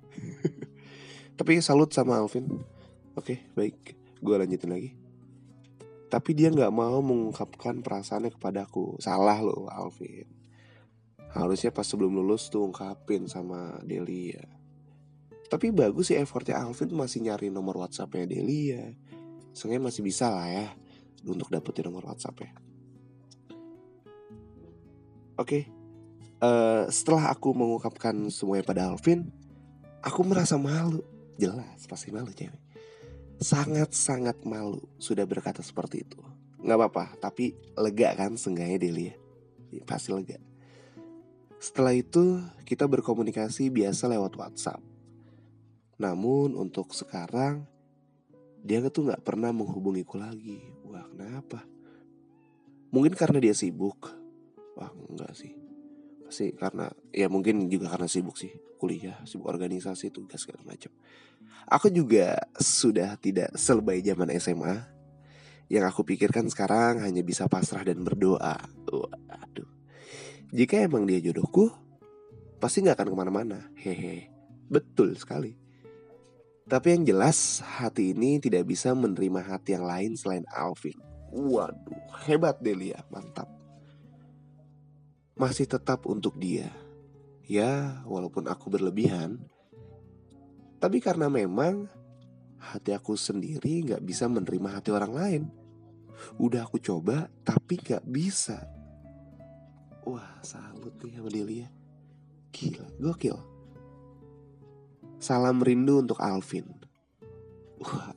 Tapi 1.41 1.57
salut 1.57 1.89
sama 1.89 2.21
Alvin. 2.21 2.45
Oke 3.17 3.49
baik 3.57 3.97
gue 4.21 4.35
lanjutin 4.37 4.69
lagi. 4.69 4.93
Tapi 6.05 6.37
dia 6.37 6.53
nggak 6.53 6.69
mau 6.69 7.01
mengungkapkan 7.01 7.81
perasaannya 7.81 8.29
kepadaku 8.37 9.01
salah 9.01 9.41
loh 9.41 9.65
Alvin. 9.73 10.29
Harusnya 11.33 11.73
pas 11.73 11.89
sebelum 11.89 12.13
lulus 12.13 12.53
tuh 12.53 12.69
ungkapin 12.69 13.25
sama 13.25 13.81
Delia 13.81 14.45
tapi 15.53 15.69
bagus 15.69 16.09
sih 16.09 16.17
effortnya 16.17 16.57
Alvin 16.57 16.89
masih 16.97 17.21
nyari 17.21 17.53
nomor 17.53 17.77
WhatsAppnya 17.77 18.25
Delia 18.25 18.89
Seenggaknya 19.53 19.93
masih 19.93 20.01
bisa 20.01 20.33
lah 20.33 20.49
ya 20.49 20.65
Untuk 21.29 21.53
dapetin 21.53 21.93
nomor 21.93 22.09
WhatsAppnya 22.09 22.57
Oke, 25.33 25.65
okay. 25.65 26.45
uh, 26.45 26.45
eh, 26.45 26.83
setelah 26.93 27.33
aku 27.33 27.57
mengungkapkan 27.57 28.13
semuanya 28.29 28.61
pada 28.69 28.85
Alvin, 28.85 29.33
aku 30.05 30.21
merasa 30.21 30.61
malu. 30.61 31.01
Jelas, 31.41 31.89
pasti 31.89 32.13
malu 32.13 32.29
cewek. 32.29 32.53
Sangat-sangat 33.41 34.45
malu 34.45 34.77
sudah 35.01 35.25
berkata 35.25 35.65
seperti 35.65 36.05
itu. 36.05 36.21
Gak 36.61 36.77
apa-apa, 36.77 37.17
tapi 37.17 37.57
lega 37.73 38.13
kan 38.13 38.37
seenggaknya 38.37 38.77
Delia. 38.77 39.17
Ya, 39.73 39.81
pasti 39.89 40.13
lega. 40.13 40.37
Setelah 41.57 41.97
itu, 41.97 42.37
kita 42.61 42.85
berkomunikasi 42.85 43.73
biasa 43.73 44.05
lewat 44.05 44.37
WhatsApp. 44.37 44.92
Namun 46.01 46.57
untuk 46.57 46.93
sekarang, 46.93 47.69
dia 48.63 48.79
tuh 48.87 49.11
gak 49.11 49.21
pernah 49.21 49.51
menghubungiku 49.51 50.17
lagi. 50.17 50.63
Wah, 50.87 51.03
kenapa? 51.11 51.67
Mungkin 52.93 53.13
karena 53.17 53.41
dia 53.43 53.51
sibuk. 53.57 54.07
Wah 54.77 54.93
enggak 55.09 55.33
sih. 55.33 55.53
Pasti 56.25 56.53
karena 56.53 56.89
Ya 57.09 57.25
mungkin 57.29 57.67
juga 57.67 57.89
karena 57.89 58.05
sibuk 58.05 58.37
sih. 58.37 58.53
Kuliah, 58.77 59.17
sibuk 59.25 59.49
organisasi, 59.49 60.13
tugas 60.13 60.45
segala 60.45 60.61
macam. 60.63 60.93
Aku 61.67 61.89
juga 61.89 62.37
sudah 62.59 63.15
tidak 63.19 63.55
selebay 63.55 64.03
zaman 64.03 64.31
SMA 64.39 64.75
Yang 65.71 65.85
aku 65.95 66.01
pikirkan 66.03 66.51
sekarang 66.51 67.01
hanya 67.01 67.25
bisa 67.25 67.49
pasrah 67.49 67.81
dan 67.81 68.05
berdoa. 68.05 68.61
Waduh. 68.87 69.69
Jika 70.53 70.85
emang 70.85 71.09
dia 71.09 71.17
jodohku 71.17 71.73
Pasti 72.61 72.79
gak 72.85 72.95
akan 72.95 73.09
ke 73.11 73.15
mana-mana. 73.17 73.59
Hehe. 73.75 74.31
Betul 74.69 75.17
sekali 75.17 75.62
tapi 76.69 76.95
yang 76.95 77.03
jelas 77.03 77.59
hati 77.59 78.15
ini 78.15 78.39
tidak 78.39 78.67
bisa 78.69 78.95
menerima 78.95 79.41
hati 79.43 79.75
yang 79.75 79.85
lain 79.85 80.11
selain 80.15 80.45
Alvin. 80.51 80.95
Waduh, 81.33 82.23
hebat 82.27 82.61
Delia, 82.61 83.01
mantap 83.09 83.63
masih 85.33 85.65
tetap 85.65 86.05
untuk 86.05 86.37
dia. 86.37 86.69
Ya, 87.43 87.99
walaupun 88.07 88.47
aku 88.47 88.71
berlebihan, 88.71 89.43
tapi 90.79 91.03
karena 91.03 91.27
memang 91.27 91.91
hati 92.55 92.95
aku 92.95 93.19
sendiri 93.19 93.83
gak 93.83 94.03
bisa 94.03 94.31
menerima 94.31 94.79
hati 94.79 94.89
orang 94.95 95.13
lain. 95.13 95.43
Udah 96.39 96.63
aku 96.63 96.79
coba, 96.79 97.27
tapi 97.43 97.75
gak 97.83 98.07
bisa. 98.07 98.63
Wah, 100.07 100.39
salut 100.39 100.95
nih 101.03 101.19
sama 101.19 101.29
Delia. 101.31 101.67
Gila, 102.55 102.87
gokil. 103.03 103.52
Salam 105.23 105.63
rindu 105.63 106.03
untuk 106.03 106.19
Alvin. 106.19 106.67
Wah, 107.79 108.11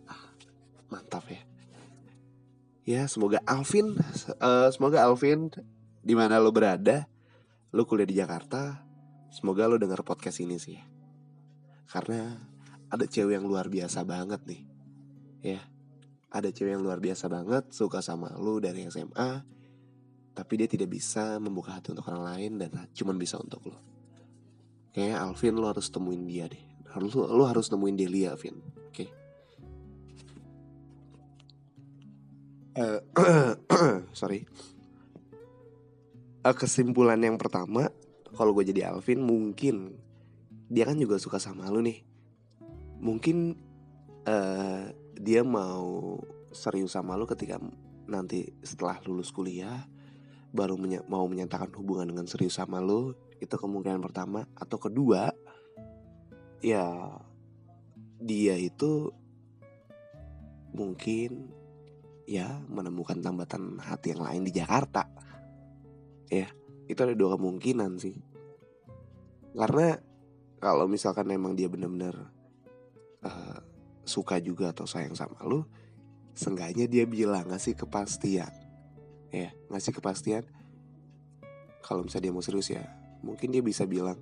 mantap 0.90 1.22
ya. 1.30 1.38
Ya, 2.82 3.06
semoga 3.06 3.38
Alvin, 3.46 3.94
uh, 4.42 4.66
semoga 4.74 5.06
Alvin 5.06 5.54
di 6.02 6.18
mana 6.18 6.42
lo 6.42 6.50
berada, 6.50 7.06
lo 7.70 7.86
kuliah 7.86 8.10
di 8.10 8.18
Jakarta, 8.18 8.82
semoga 9.30 9.70
lo 9.70 9.78
denger 9.78 10.02
podcast 10.02 10.42
ini 10.42 10.58
sih. 10.58 10.82
Karena 11.86 12.42
ada 12.90 13.06
cewek 13.06 13.38
yang 13.38 13.46
luar 13.46 13.70
biasa 13.70 14.02
banget 14.02 14.42
nih. 14.42 14.62
Ya. 15.46 15.62
Ada 16.34 16.50
cewek 16.50 16.74
yang 16.74 16.82
luar 16.82 16.98
biasa 16.98 17.30
banget 17.30 17.70
suka 17.70 18.02
sama 18.02 18.34
lo 18.34 18.58
dari 18.58 18.82
SMA, 18.90 19.46
tapi 20.34 20.52
dia 20.58 20.66
tidak 20.66 20.90
bisa 20.90 21.38
membuka 21.38 21.78
hati 21.78 21.94
untuk 21.94 22.10
orang 22.10 22.34
lain 22.34 22.66
dan 22.66 22.74
cuma 22.98 23.14
bisa 23.14 23.38
untuk 23.38 23.62
lo. 23.62 23.78
Kayaknya 24.90 25.22
Alvin 25.22 25.54
lo 25.54 25.70
harus 25.70 25.86
temuin 25.86 26.26
dia 26.26 26.50
deh. 26.50 26.65
Harus 26.96 27.12
lo, 27.12 27.44
harus 27.44 27.68
temuin 27.68 27.92
Delia, 27.92 28.32
Alvin. 28.32 28.56
Oke. 28.88 29.04
Okay? 29.04 29.08
Uh, 32.76 33.00
sorry 34.12 34.44
uh, 36.46 36.54
kesimpulan 36.54 37.18
yang 37.18 37.34
pertama 37.34 37.90
kalau 38.38 38.54
gue 38.54 38.70
jadi 38.70 38.94
Alvin 38.94 39.18
mungkin 39.18 39.98
dia 40.70 40.86
kan 40.86 40.94
juga 40.94 41.18
suka 41.18 41.42
sama 41.42 41.66
lu 41.72 41.82
nih 41.82 42.06
mungkin 43.02 43.58
uh, 44.26 44.86
dia 45.18 45.42
mau 45.42 46.20
serius 46.54 46.94
sama 46.94 47.18
lu 47.18 47.26
ketika 47.26 47.58
nanti 48.06 48.54
setelah 48.62 49.02
lulus 49.02 49.34
kuliah 49.34 49.90
baru 50.54 50.78
menye 50.78 51.02
mau 51.10 51.26
menyatakan 51.26 51.74
hubungan 51.74 52.14
dengan 52.14 52.30
serius 52.30 52.56
sama 52.56 52.78
lu 52.78 53.12
itu 53.42 53.52
kemungkinan 53.52 54.00
pertama 54.00 54.46
atau 54.54 54.78
kedua 54.78 55.34
ya 56.64 57.12
dia 58.20 58.54
itu 58.56 59.12
mungkin 60.76 61.52
ya 62.28 62.60
menemukan 62.68 63.22
tambatan 63.22 63.80
hati 63.80 64.12
yang 64.12 64.22
lain 64.24 64.42
di 64.44 64.52
Jakarta. 64.52 65.08
Ya 66.28 66.50
itu 66.90 66.98
ada 66.98 67.14
dua 67.14 67.38
kemungkinan 67.38 68.02
sih. 68.02 68.18
Karena 69.56 69.96
kalau 70.60 70.90
misalkan 70.90 71.32
emang 71.32 71.56
dia 71.56 71.70
bener-bener 71.70 72.12
uh, 73.24 73.58
suka 74.04 74.42
juga 74.42 74.70
atau 74.70 74.84
sayang 74.84 75.16
sama 75.16 75.40
lu 75.42 75.64
seenggaknya 76.36 76.84
dia 76.84 77.08
bilang 77.08 77.48
ngasih 77.48 77.78
kepastian. 77.78 78.52
Ya 79.32 79.54
ngasih 79.72 79.96
kepastian. 79.96 80.44
Kalau 81.80 82.02
misalnya 82.04 82.28
dia 82.28 82.34
mau 82.34 82.44
serius 82.44 82.68
ya 82.74 82.84
mungkin 83.24 83.50
dia 83.50 83.62
bisa 83.64 83.88
bilang 83.88 84.18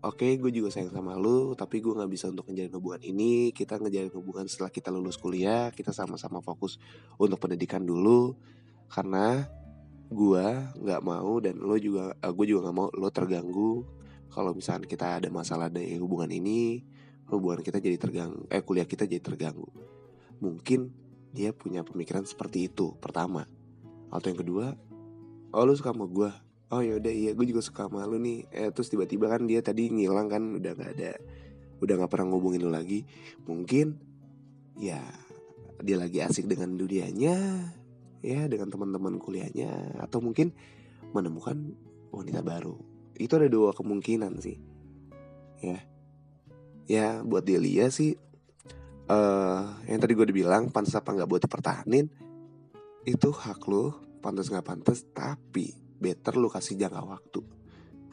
oke 0.00 0.16
okay, 0.16 0.40
gue 0.40 0.50
juga 0.52 0.72
sayang 0.72 0.92
sama 0.92 1.16
lu 1.16 1.52
tapi 1.52 1.84
gue 1.84 1.92
nggak 1.92 2.10
bisa 2.10 2.32
untuk 2.32 2.48
ngejalin 2.48 2.74
hubungan 2.76 3.02
ini. 3.04 3.52
Kita 3.52 3.76
ngejalin 3.76 4.12
hubungan 4.16 4.44
setelah 4.48 4.72
kita 4.72 4.88
lulus 4.88 5.20
kuliah 5.20 5.68
kita 5.72 5.92
sama-sama 5.92 6.40
fokus 6.40 6.80
untuk 7.20 7.38
pendidikan 7.38 7.84
dulu. 7.84 8.34
Karena 8.90 9.46
gua 10.10 10.74
nggak 10.74 11.02
mau 11.06 11.38
dan 11.38 11.54
lo 11.62 11.78
juga 11.78 12.10
uh, 12.18 12.26
eh, 12.26 12.32
gue 12.34 12.46
juga 12.50 12.66
nggak 12.66 12.76
mau 12.76 12.90
lo 12.90 13.08
terganggu 13.14 13.86
kalau 14.26 14.50
misalnya 14.50 14.90
kita 14.90 15.22
ada 15.22 15.30
masalah 15.30 15.70
dari 15.70 15.94
hubungan 16.02 16.26
ini 16.34 16.82
hubungan 17.30 17.62
kita 17.62 17.78
jadi 17.78 17.94
terganggu 17.94 18.42
eh 18.50 18.58
kuliah 18.66 18.86
kita 18.90 19.06
jadi 19.06 19.22
terganggu. 19.22 19.70
Mungkin 20.42 20.90
dia 21.30 21.54
punya 21.54 21.86
pemikiran 21.86 22.26
seperti 22.26 22.66
itu 22.66 22.98
pertama. 22.98 23.46
Atau 24.10 24.34
yang 24.34 24.40
kedua 24.42 24.66
oh 25.54 25.62
lo 25.62 25.72
suka 25.78 25.94
sama 25.94 26.10
gue 26.10 26.30
oh 26.70 26.80
ya 26.82 26.98
udah 26.98 27.12
iya 27.12 27.30
gue 27.34 27.46
juga 27.46 27.62
suka 27.62 27.90
sama 27.90 28.06
lo 28.06 28.16
nih. 28.16 28.46
Eh 28.50 28.70
terus 28.70 28.90
tiba-tiba 28.90 29.26
kan 29.26 29.46
dia 29.46 29.60
tadi 29.60 29.90
ngilang 29.90 30.30
kan 30.30 30.42
udah 30.56 30.72
nggak 30.74 30.90
ada 30.98 31.12
udah 31.82 31.94
nggak 31.98 32.10
pernah 32.10 32.26
ngubungin 32.30 32.62
lo 32.66 32.70
lagi. 32.70 33.02
Mungkin 33.46 33.86
ya 34.78 35.02
dia 35.80 35.96
lagi 35.98 36.22
asik 36.22 36.46
dengan 36.46 36.76
dunianya 36.78 37.36
ya 38.20 38.40
dengan 38.46 38.68
teman-teman 38.68 39.16
kuliahnya 39.16 40.00
atau 40.00 40.22
mungkin 40.22 40.54
menemukan 41.10 41.74
wanita 42.14 42.40
baru. 42.46 42.78
Itu 43.18 43.36
ada 43.36 43.50
dua 43.50 43.74
kemungkinan 43.74 44.38
sih 44.38 44.58
ya. 45.60 45.78
Ya 46.90 47.22
buat 47.22 47.46
Delia 47.46 47.86
sih 47.90 48.18
uh, 49.10 49.62
yang 49.86 49.98
tadi 49.98 50.12
gue 50.14 50.26
dibilang 50.26 50.70
pantas 50.70 50.94
apa 50.94 51.14
nggak 51.14 51.28
buat 51.28 51.42
dipertahanin 51.42 52.06
itu 53.04 53.28
hak 53.32 53.62
lo 53.66 53.96
pantas 54.22 54.52
nggak 54.52 54.66
pantas 54.66 55.06
tapi 55.10 55.89
better 56.00 56.40
lo 56.40 56.48
kasih 56.48 56.80
jangka 56.80 57.04
waktu 57.04 57.40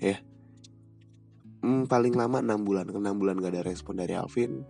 ya 0.04 0.20
hmm, 1.64 1.88
paling 1.88 2.14
lama 2.14 2.44
enam 2.44 2.62
bulan 2.62 2.92
enam 2.92 3.16
bulan 3.16 3.40
gak 3.40 3.56
ada 3.56 3.64
respon 3.64 3.98
dari 3.98 4.14
Alvin 4.14 4.62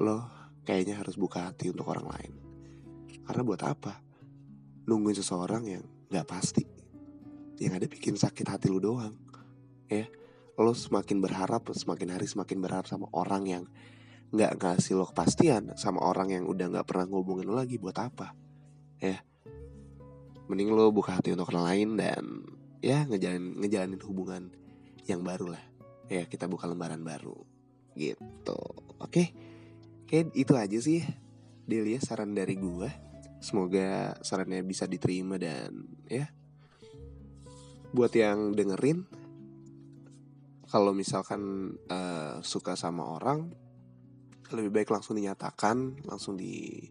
lo 0.00 0.24
kayaknya 0.64 0.98
harus 0.98 1.20
buka 1.20 1.52
hati 1.52 1.68
untuk 1.68 1.92
orang 1.92 2.08
lain 2.08 2.32
karena 3.26 3.42
buat 3.46 3.62
apa? 3.62 4.02
Nungguin 4.86 5.16
seseorang 5.16 5.62
yang 5.64 5.84
gak 6.10 6.26
pasti. 6.26 6.64
Yang 7.62 7.72
ada 7.78 7.86
bikin 7.86 8.14
sakit 8.18 8.46
hati 8.50 8.66
lu 8.66 8.82
doang. 8.82 9.14
Ya, 9.86 10.08
lo 10.58 10.74
semakin 10.74 11.22
berharap, 11.22 11.70
semakin 11.70 12.18
hari 12.18 12.26
semakin 12.26 12.58
berharap 12.58 12.86
sama 12.90 13.06
orang 13.14 13.42
yang 13.46 13.64
gak 14.32 14.58
ngasih 14.58 14.98
lo 14.98 15.06
kepastian, 15.06 15.76
sama 15.78 16.02
orang 16.02 16.34
yang 16.34 16.44
udah 16.48 16.66
gak 16.80 16.86
pernah 16.88 17.06
ngubungin 17.06 17.46
lo 17.46 17.54
lagi 17.54 17.78
buat 17.78 17.94
apa? 18.00 18.34
Ya, 18.98 19.22
mending 20.52 20.68
lo 20.68 20.92
buka 20.92 21.16
hati 21.16 21.32
untuk 21.32 21.48
orang 21.56 21.64
lain 21.72 21.88
dan 21.96 22.24
ya 22.84 23.08
ngejalanin 23.08 23.56
ngejalanin 23.56 24.00
hubungan 24.04 24.52
yang 25.08 25.24
baru 25.24 25.56
lah. 25.56 25.64
Ya, 26.12 26.28
kita 26.28 26.44
buka 26.44 26.68
lembaran 26.68 27.00
baru 27.00 27.40
gitu. 27.96 28.60
Oke, 29.00 29.32
oke 30.04 30.28
itu 30.36 30.52
aja 30.52 30.76
sih 30.76 31.00
Delia 31.64 31.96
saran 32.04 32.36
dari 32.36 32.60
gue 32.60 33.12
semoga 33.42 34.14
sarannya 34.22 34.62
bisa 34.62 34.86
diterima 34.86 35.34
dan 35.34 35.82
ya 36.06 36.30
buat 37.90 38.14
yang 38.14 38.54
dengerin 38.54 39.02
kalau 40.70 40.94
misalkan 40.94 41.74
uh, 41.90 42.38
suka 42.40 42.78
sama 42.78 43.04
orang 43.18 43.50
lebih 44.54 44.72
baik 44.72 44.94
langsung 44.94 45.18
dinyatakan 45.18 46.06
langsung 46.06 46.38
di 46.38 46.86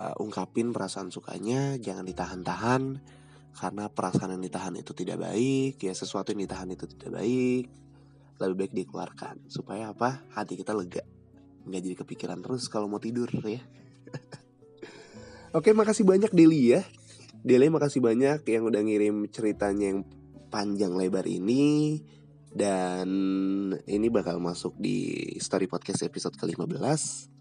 uh, 0.00 0.14
ungkapin 0.20 0.74
perasaan 0.74 1.10
sukanya 1.10 1.78
jangan 1.78 2.06
ditahan-tahan. 2.06 2.82
Karena 3.54 3.86
perasaan 3.86 4.34
yang 4.34 4.42
ditahan 4.42 4.74
itu 4.74 4.90
tidak 4.98 5.22
baik 5.22 5.78
ya 5.78 5.94
sesuatu 5.94 6.34
yang 6.34 6.42
ditahan 6.42 6.74
itu 6.74 6.90
tidak 6.90 7.22
baik. 7.22 7.70
Lebih 8.42 8.56
baik 8.58 8.72
dikeluarkan 8.74 9.46
supaya 9.46 9.94
apa? 9.94 10.26
Hati 10.34 10.58
kita 10.58 10.74
lega. 10.74 11.06
Nggak 11.62 11.80
jadi 11.86 11.96
kepikiran 12.02 12.38
terus 12.42 12.66
kalau 12.66 12.90
mau 12.90 12.98
tidur 12.98 13.30
ya. 13.46 13.62
Oke, 15.58 15.70
makasih 15.70 16.02
banyak 16.02 16.34
Deli 16.34 16.74
ya. 16.74 16.82
Deli 17.46 17.70
makasih 17.70 18.02
banyak 18.02 18.42
yang 18.50 18.66
udah 18.66 18.82
ngirim 18.82 19.30
ceritanya 19.30 19.94
yang 19.94 20.00
panjang 20.50 20.98
lebar 20.98 21.22
ini. 21.30 22.02
Dan 22.54 23.10
ini 23.86 24.06
bakal 24.10 24.38
masuk 24.38 24.78
di 24.78 25.30
story 25.42 25.66
podcast 25.66 26.06
episode 26.06 26.38
ke-15. 26.38 27.33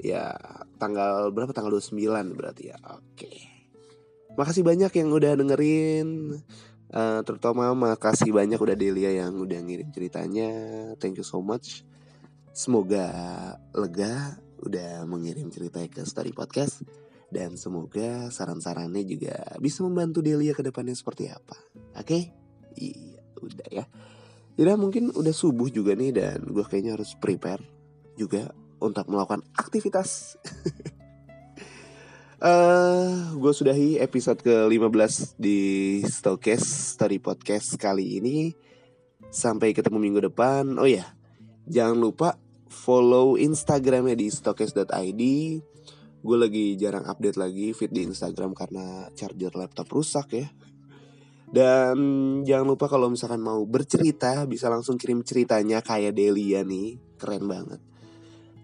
Ya, 0.00 0.34
tanggal 0.76 1.30
berapa? 1.30 1.54
Tanggal 1.54 1.78
29 1.78 2.34
berarti 2.34 2.74
ya. 2.74 2.78
Oke. 2.82 3.30
Makasih 4.34 4.66
banyak 4.66 4.90
yang 4.90 5.08
udah 5.14 5.32
dengerin. 5.38 6.08
Uh, 6.94 7.20
terutama 7.26 7.74
makasih 7.74 8.30
banyak 8.30 8.58
udah 8.58 8.76
Delia 8.78 9.10
yang 9.10 9.38
udah 9.38 9.58
ngirim 9.62 9.90
ceritanya. 9.94 10.50
Thank 10.98 11.18
you 11.18 11.26
so 11.26 11.42
much. 11.42 11.86
Semoga 12.54 13.10
lega 13.74 14.38
udah 14.62 15.02
mengirim 15.04 15.50
cerita 15.50 15.82
ke 15.90 16.06
story 16.06 16.30
podcast 16.30 16.86
dan 17.34 17.58
semoga 17.58 18.30
saran-sarannya 18.30 19.02
juga 19.02 19.34
bisa 19.58 19.82
membantu 19.82 20.22
Delia 20.22 20.54
ke 20.54 20.62
depannya 20.62 20.94
seperti 20.94 21.30
apa. 21.30 21.58
Oke? 21.98 22.06
Okay? 22.06 22.22
Iya, 22.78 23.20
udah 23.42 23.68
ya. 23.70 23.84
Jadi 24.54 24.70
mungkin 24.78 25.10
udah 25.10 25.34
subuh 25.34 25.66
juga 25.66 25.98
nih 25.98 26.14
dan 26.14 26.46
gue 26.46 26.62
kayaknya 26.62 26.94
harus 26.94 27.18
prepare 27.18 27.62
juga 28.14 28.54
untuk 28.84 29.08
melakukan 29.08 29.40
aktivitas. 29.56 30.36
uh, 32.38 32.44
eh, 32.52 33.08
gue 33.32 33.52
sudahi 33.56 33.96
episode 34.04 34.44
ke-15 34.44 35.40
di 35.40 36.00
Stokes 36.04 36.94
Story 37.00 37.16
Podcast 37.16 37.80
kali 37.80 38.20
ini. 38.20 38.52
Sampai 39.32 39.72
ketemu 39.72 39.96
minggu 39.96 40.20
depan. 40.28 40.76
Oh 40.76 40.86
ya, 40.86 41.08
jangan 41.64 41.96
lupa 41.96 42.36
follow 42.68 43.40
Instagramnya 43.40 44.14
di 44.14 44.28
stokes.id 44.28 45.22
gue 46.24 46.40
lagi 46.40 46.72
jarang 46.80 47.04
update 47.04 47.36
lagi 47.36 47.76
feed 47.76 47.92
di 47.92 48.08
Instagram 48.08 48.56
karena 48.56 49.12
charger 49.12 49.52
laptop 49.52 49.92
rusak 49.92 50.32
ya. 50.32 50.48
Dan 51.44 51.96
jangan 52.48 52.66
lupa 52.74 52.88
kalau 52.88 53.12
misalkan 53.12 53.44
mau 53.44 53.60
bercerita 53.68 54.48
bisa 54.48 54.72
langsung 54.72 54.96
kirim 54.96 55.20
ceritanya 55.20 55.84
kayak 55.84 56.16
Delia 56.16 56.64
nih, 56.64 56.96
keren 57.20 57.44
banget. 57.44 57.78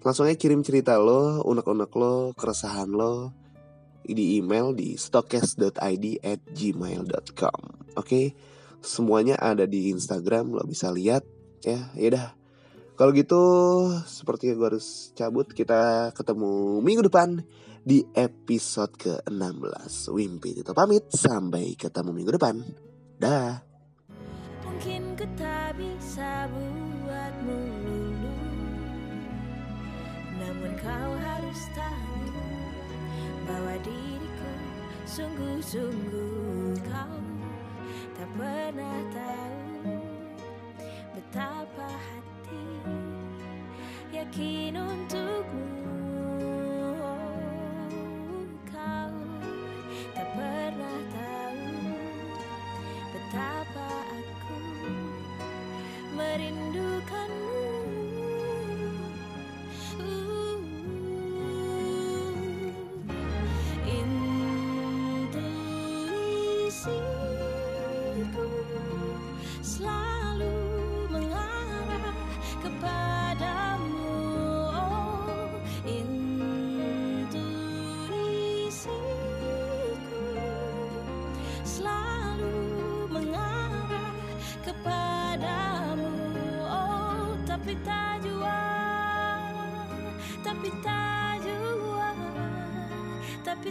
Langsung 0.01 0.25
aja 0.25 0.37
kirim 0.37 0.65
cerita 0.65 0.97
lo, 0.97 1.45
unek-unek 1.45 1.93
lo, 1.97 2.33
keresahan 2.33 2.89
lo 2.89 3.37
di 4.01 4.41
email 4.41 4.73
di 4.73 4.97
stokes.id 4.97 6.07
at 6.25 6.41
gmail.com 6.51 7.61
Oke, 7.95 7.95
okay? 7.95 8.27
semuanya 8.81 9.37
ada 9.37 9.69
di 9.69 9.93
Instagram, 9.93 10.57
lo 10.57 10.65
bisa 10.65 10.89
lihat. 10.89 11.23
Ya. 11.61 11.93
Yaudah, 11.93 12.33
kalau 13.01 13.17
gitu 13.17 13.41
sepertinya 14.05 14.61
gue 14.61 14.67
harus 14.77 15.17
cabut. 15.17 15.49
Kita 15.49 16.13
ketemu 16.13 16.85
minggu 16.85 17.09
depan 17.09 17.41
di 17.81 18.05
episode 18.13 18.93
ke-16 19.01 20.13
Wimpi 20.13 20.61
itu 20.61 20.77
pamit. 20.77 21.09
Sampai 21.09 21.73
ketemu 21.81 22.13
minggu 22.13 22.37
depan. 22.37 22.61
Dah. 23.17 23.57
Mungkin 24.69 25.17
ku 25.17 25.25
tak 25.33 25.81
bisa 25.81 26.45
buatmu 26.53 27.80
Namun 30.61 30.77
kau 30.77 31.13
harus 31.17 31.73
tahu 31.73 32.37
Bahwa 33.49 33.81
diriku 33.81 34.53
sungguh-sungguh 35.09 36.77
kau 36.85 37.17
Tak 38.13 38.29
pernah 38.37 39.01
tahu 39.09 40.05
Betapa 41.17 41.89
hati 41.89 42.69
yakin 44.13 44.77
untukmu 44.77 45.30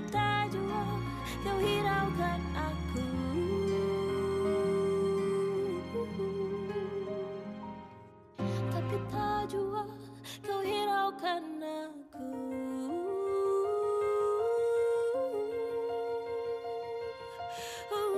tak 0.07 0.47
jual 0.55 0.89
kau 1.43 1.57
hiraukan 1.59 2.41
aku. 2.55 3.07
Tapi 8.71 8.97
tak 9.11 9.41
jual 9.51 9.87
kau 10.47 10.61
hiraukan 10.63 11.43
aku. 11.59 12.31
Selalu 17.89 18.08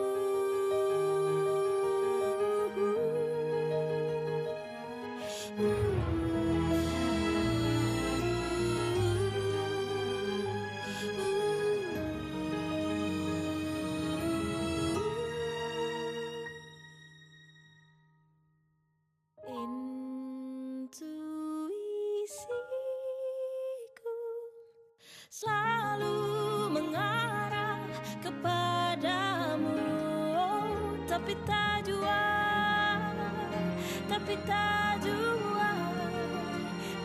oh, 31.31 31.37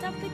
tapi 0.03 0.29